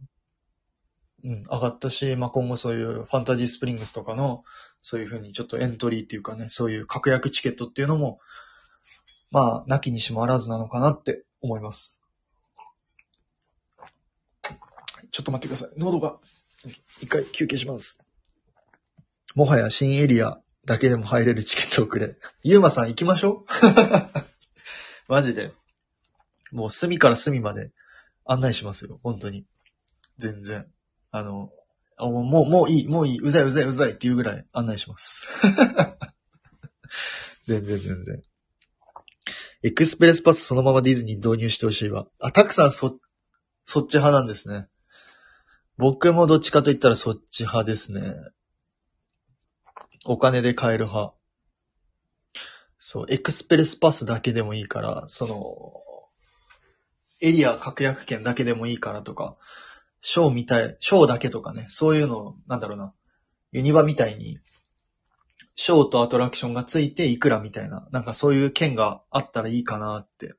[1.24, 4.44] うん、上がったし、まあ、今後そういうファンタジースプリングスとかの、
[4.82, 8.20] そういう風にちょっとエントリーっていうかね、そういう確約チケットっていうのも、
[9.30, 12.02] まあ、なきにしもあらずなのかなって思います。
[15.10, 15.70] ちょっと待ってください。
[15.78, 16.18] 喉が、
[17.00, 18.04] 一回休憩します。
[19.34, 22.16] もはや新エリアだけでも入れるチケットをくれ。
[22.42, 23.44] ゆうまさん行きましょう
[25.12, 25.52] マジで。
[26.52, 27.72] もう隅から隅まで
[28.24, 29.00] 案内しますよ。
[29.02, 29.46] 本当に。
[30.18, 30.66] 全然。
[31.10, 31.50] あの、
[31.96, 35.26] あもう、もう、いい、もういい、うざいうざいうざいっていうぐらい案内します。
[37.44, 38.22] 全然全然。
[39.62, 42.06] エクスプレスパスそのままディズニー導入してほしいわ。
[42.20, 42.98] あ、たくさんそ、
[43.64, 44.68] そっち派なんですね。
[45.76, 48.14] 僕もどっちかと言ったらそっち派ですね。
[50.04, 51.14] お金で買える派。
[52.78, 55.82] そう、エクスプレスパスだけでもいいから、その、
[57.20, 59.36] エリア確約券だけでもいいからとか、
[60.02, 62.92] ショーみたい、ショーだけとかね、そういうの、なんだろうな、
[63.52, 64.38] ユニバみたいに、
[65.56, 70.34] ショーとアトラクションがついていくらみたいな、なんかそういう券があったらいいかなって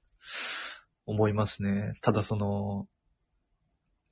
[1.07, 1.97] 思いますね。
[2.01, 2.87] ただその、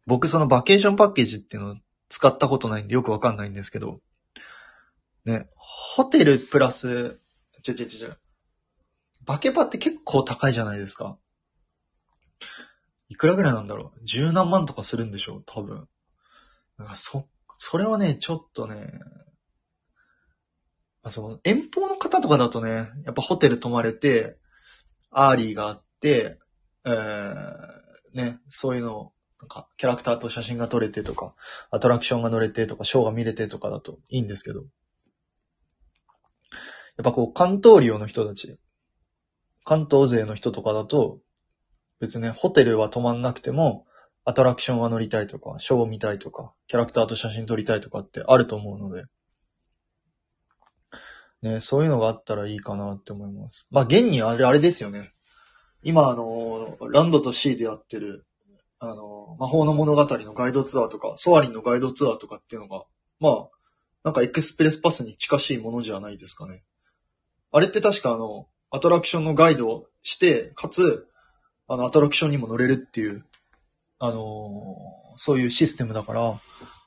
[0.08, 1.76] 僕そのバケーションパッケージっていうのを
[2.10, 4.00] 使ったことないんでよくわかんないんですけど、
[5.26, 7.20] ね、ホテルプラス、
[7.62, 8.16] ちょちょちょちょ、
[9.26, 11.18] バケパって結構高いじゃないですか。
[13.10, 14.06] いくらぐらいなんだろう？
[14.06, 15.44] 十何万とかするんでしょう？
[15.46, 15.88] 多分。
[16.78, 19.00] なんかそ、それはね、ちょっとね、
[21.04, 24.38] あ、その、遠方の方とかだとね、やっぱホテル泊まれて、
[25.12, 26.40] アーリーがあって、
[26.86, 31.36] えー、ね、そういうの、なんか、キャラクターと写真が撮れてとか、
[31.72, 34.64] アトラクションが乗れてとか、ショーが見れてとかだといいんですけど、
[36.98, 38.58] やっぱこう、関東圏の人たち、
[39.64, 41.20] 関東勢の人とかだと、
[42.00, 43.86] 別にね、ホテルは泊まんなくても、
[44.26, 49.06] アトラクションは乗りたいとか、ショーを見たいとか、キャラクターと写真撮りたいとかってあると思うので、
[51.42, 53.68] ね、そういうのがあったらいいかなって思います。
[53.70, 55.12] まあ、現にあれ、あれですよね。
[55.84, 58.26] 今、あの、ランドとシーでやってる、
[58.80, 62.86] あの、魔法の物語のガイドツアーとか、ソアリンのガイドツアーとかっていうのが、
[63.20, 63.50] まあ、
[64.06, 66.64] なんかエクスプレスパスに近しいものじゃないですかね。
[67.54, 71.08] あれって確かあの、アトラクションのガイドをして、かつ、
[71.68, 73.24] あの、アトラクションにも乗れるっていう、
[74.00, 74.76] あの
[75.16, 76.40] そういうシステムだから、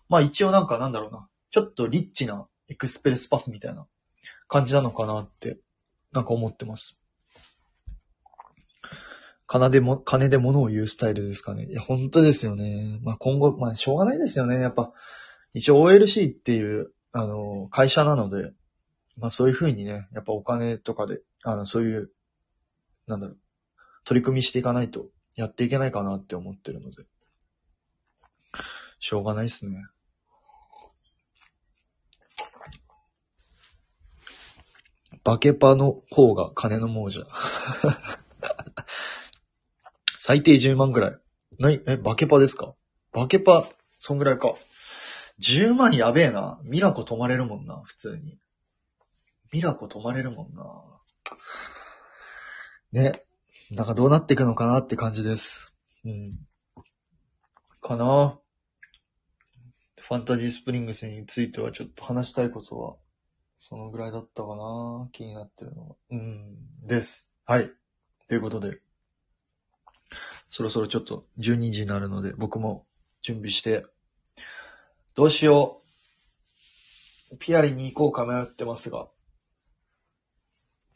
[0.09, 3.87] まあ一応なんかなんだろうな、ちょっとリッチなエクスプレスパスみたいな
[4.49, 5.59] 感じなのかなって、
[6.13, 7.03] なんか思ってます。
[9.47, 11.67] 金でも、金で物を言うスタイルですかね。
[11.67, 12.99] いや、本当ですよね。
[13.03, 14.61] まあ今後、まあしょうがないですよね。
[14.61, 14.93] やっぱ、
[15.55, 18.53] 一応 OLC っていう、あの、会社なので、
[19.17, 22.11] まあそういうふうにね、やっぱお金とかで、あの、そういう、
[23.07, 23.39] なんだろう、
[24.05, 27.05] 取り組みしていかないとやっていけないかなって思ってるので、
[28.99, 29.85] しょうがないですね。
[35.25, 37.23] バケパの方が金の亡者。
[40.17, 41.19] 最低10万ぐらい。
[41.59, 42.75] なに、え、バケパですか？
[43.13, 43.65] バケパ、
[43.99, 44.55] そんぐらいか。
[45.41, 46.61] 10万やべえな。
[46.65, 48.39] ミラコ泊まれるもんな、普通に。
[49.53, 50.65] ミラコ泊まれるもんな。
[52.93, 53.23] ね。
[53.71, 55.75] なんかどうなっていくのかなって感じです。
[56.05, 56.39] うん。
[57.81, 58.39] かな
[60.01, 62.97] ファンタジースプリングスについてはちょっと話したいことは、
[63.59, 65.97] そのぐらいだったかな気になってるのは。
[66.11, 66.87] うん。
[66.87, 67.33] です。
[67.45, 67.73] はい。
[68.29, 68.79] ということで、
[70.51, 72.87] そろそろちょっと12時になるので、僕も
[73.21, 73.85] 準備して、
[75.15, 75.81] どうしよ
[77.33, 77.39] う。
[77.39, 79.09] ピアリに行こうか迷ってますが、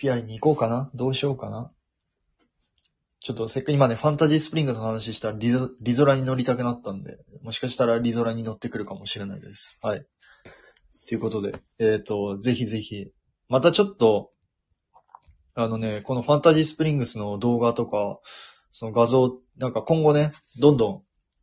[0.00, 0.90] ピアリに行こうかな？
[0.94, 1.70] どうしようかな？
[3.20, 9.78] ちょっとせっかく今ね、ファンタジースプリングスの話したらリゾリゾラに乗りたくなったんで、もしかしたらリゾラに乗ってくるかもしれないです。
[9.82, 10.06] はい。
[11.06, 13.08] ということで、えっ、と、ぜひぜひ、
[13.48, 14.30] またちょっと、
[15.54, 18.20] あのね、このファンタジースプリングスの動画とか、
[18.70, 21.02] その画像、なんか今後ね、どんどん、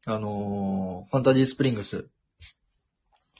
[0.09, 2.09] あのーファンタジースプリングス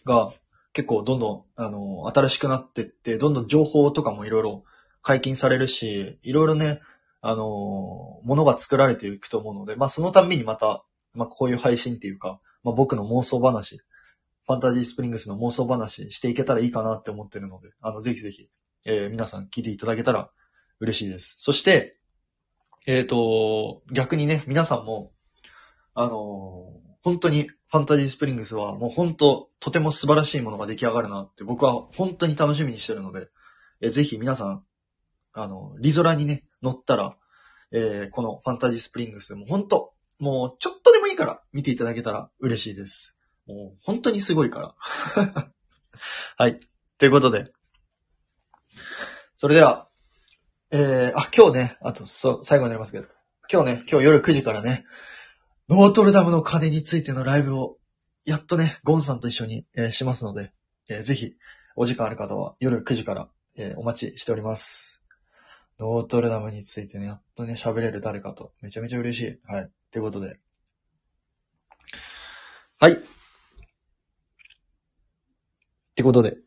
[0.05, 0.29] が
[0.73, 4.63] 結構どんどん、あのー新しくなってって、どんどん情報とかもいろいろ
[5.07, 6.81] 解禁されるし、いろいろね、
[7.21, 10.83] あのーものが作られていくと思うので、まあそのたんびにまた、
[11.13, 18.49] まあこういう配信っていうか、まあ僕の妄想話、ファンタジースプリングスの妄想話していけたらいいかなって思ってるので、あの、ぜひぜひ、
[18.83, 20.29] えー皆さん聞いていただけたら
[20.81, 21.37] 嬉しいです。
[21.39, 21.97] そして、
[22.85, 25.13] えっ、と、逆にね、皆さんも、
[25.93, 33.29] あの本当にファンタジースプリングスはもう本当、とても素晴らしいものが出来上がるなって僕は本当に楽しみにしてるので、
[33.79, 34.63] えーぜひ皆さん、
[35.37, 37.15] あの、リゾラにね、乗ったら、
[37.71, 43.15] えーこのファンタジースプリングスもう本当、もうちょっとでもいいから見ていただけたら嬉しいです。
[43.45, 44.75] もう本当にすごいから。
[46.37, 46.59] はい。
[46.97, 47.45] ということで、
[49.35, 49.87] それでは、
[50.71, 53.07] えー、あ、今日ね、あと、そう、最後になりますけど、
[53.51, 54.85] 今日ね、今日夜9時からね、
[55.69, 57.77] ノートルダムの鐘についてのライブを、
[58.25, 60.51] やっとね、ゴンさんと一緒に、えーしますので、
[60.89, 61.35] えーぜひ、
[61.75, 64.96] お時間ある方は夜9時から、えーお待ちしております。
[65.79, 69.39] ノートルダムについてね、やっとね、喋れる誰かと、めちゃめちゃ嬉しい。
[69.45, 69.71] はい。
[69.91, 70.39] ということで。
[72.79, 72.93] はい。
[72.93, 72.97] っ
[75.95, 76.37] てことで。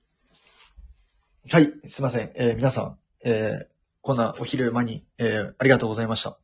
[1.50, 2.30] はい、すいません。
[2.34, 3.66] えー皆さん、えー
[4.02, 6.38] こんなお昼間に、えーありがとうございました。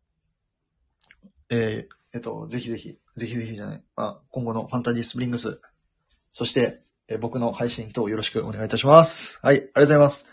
[1.48, 5.60] えーえっと、ぜひぜひ、ぜひぜひじゃない、まあ、今後のファンタジースプリングス、
[6.30, 9.38] そして、えー僕の配信等よろしくお願いいたします。
[9.42, 10.32] はい、ありがとうございます。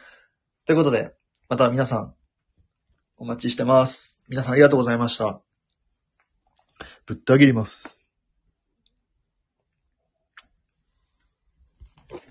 [0.65, 1.13] ということで、
[1.49, 2.15] また皆さん、
[3.23, 4.19] お待ちしてます。
[4.27, 5.39] 皆さんありがとうございました。
[7.05, 8.02] ぶった切ります。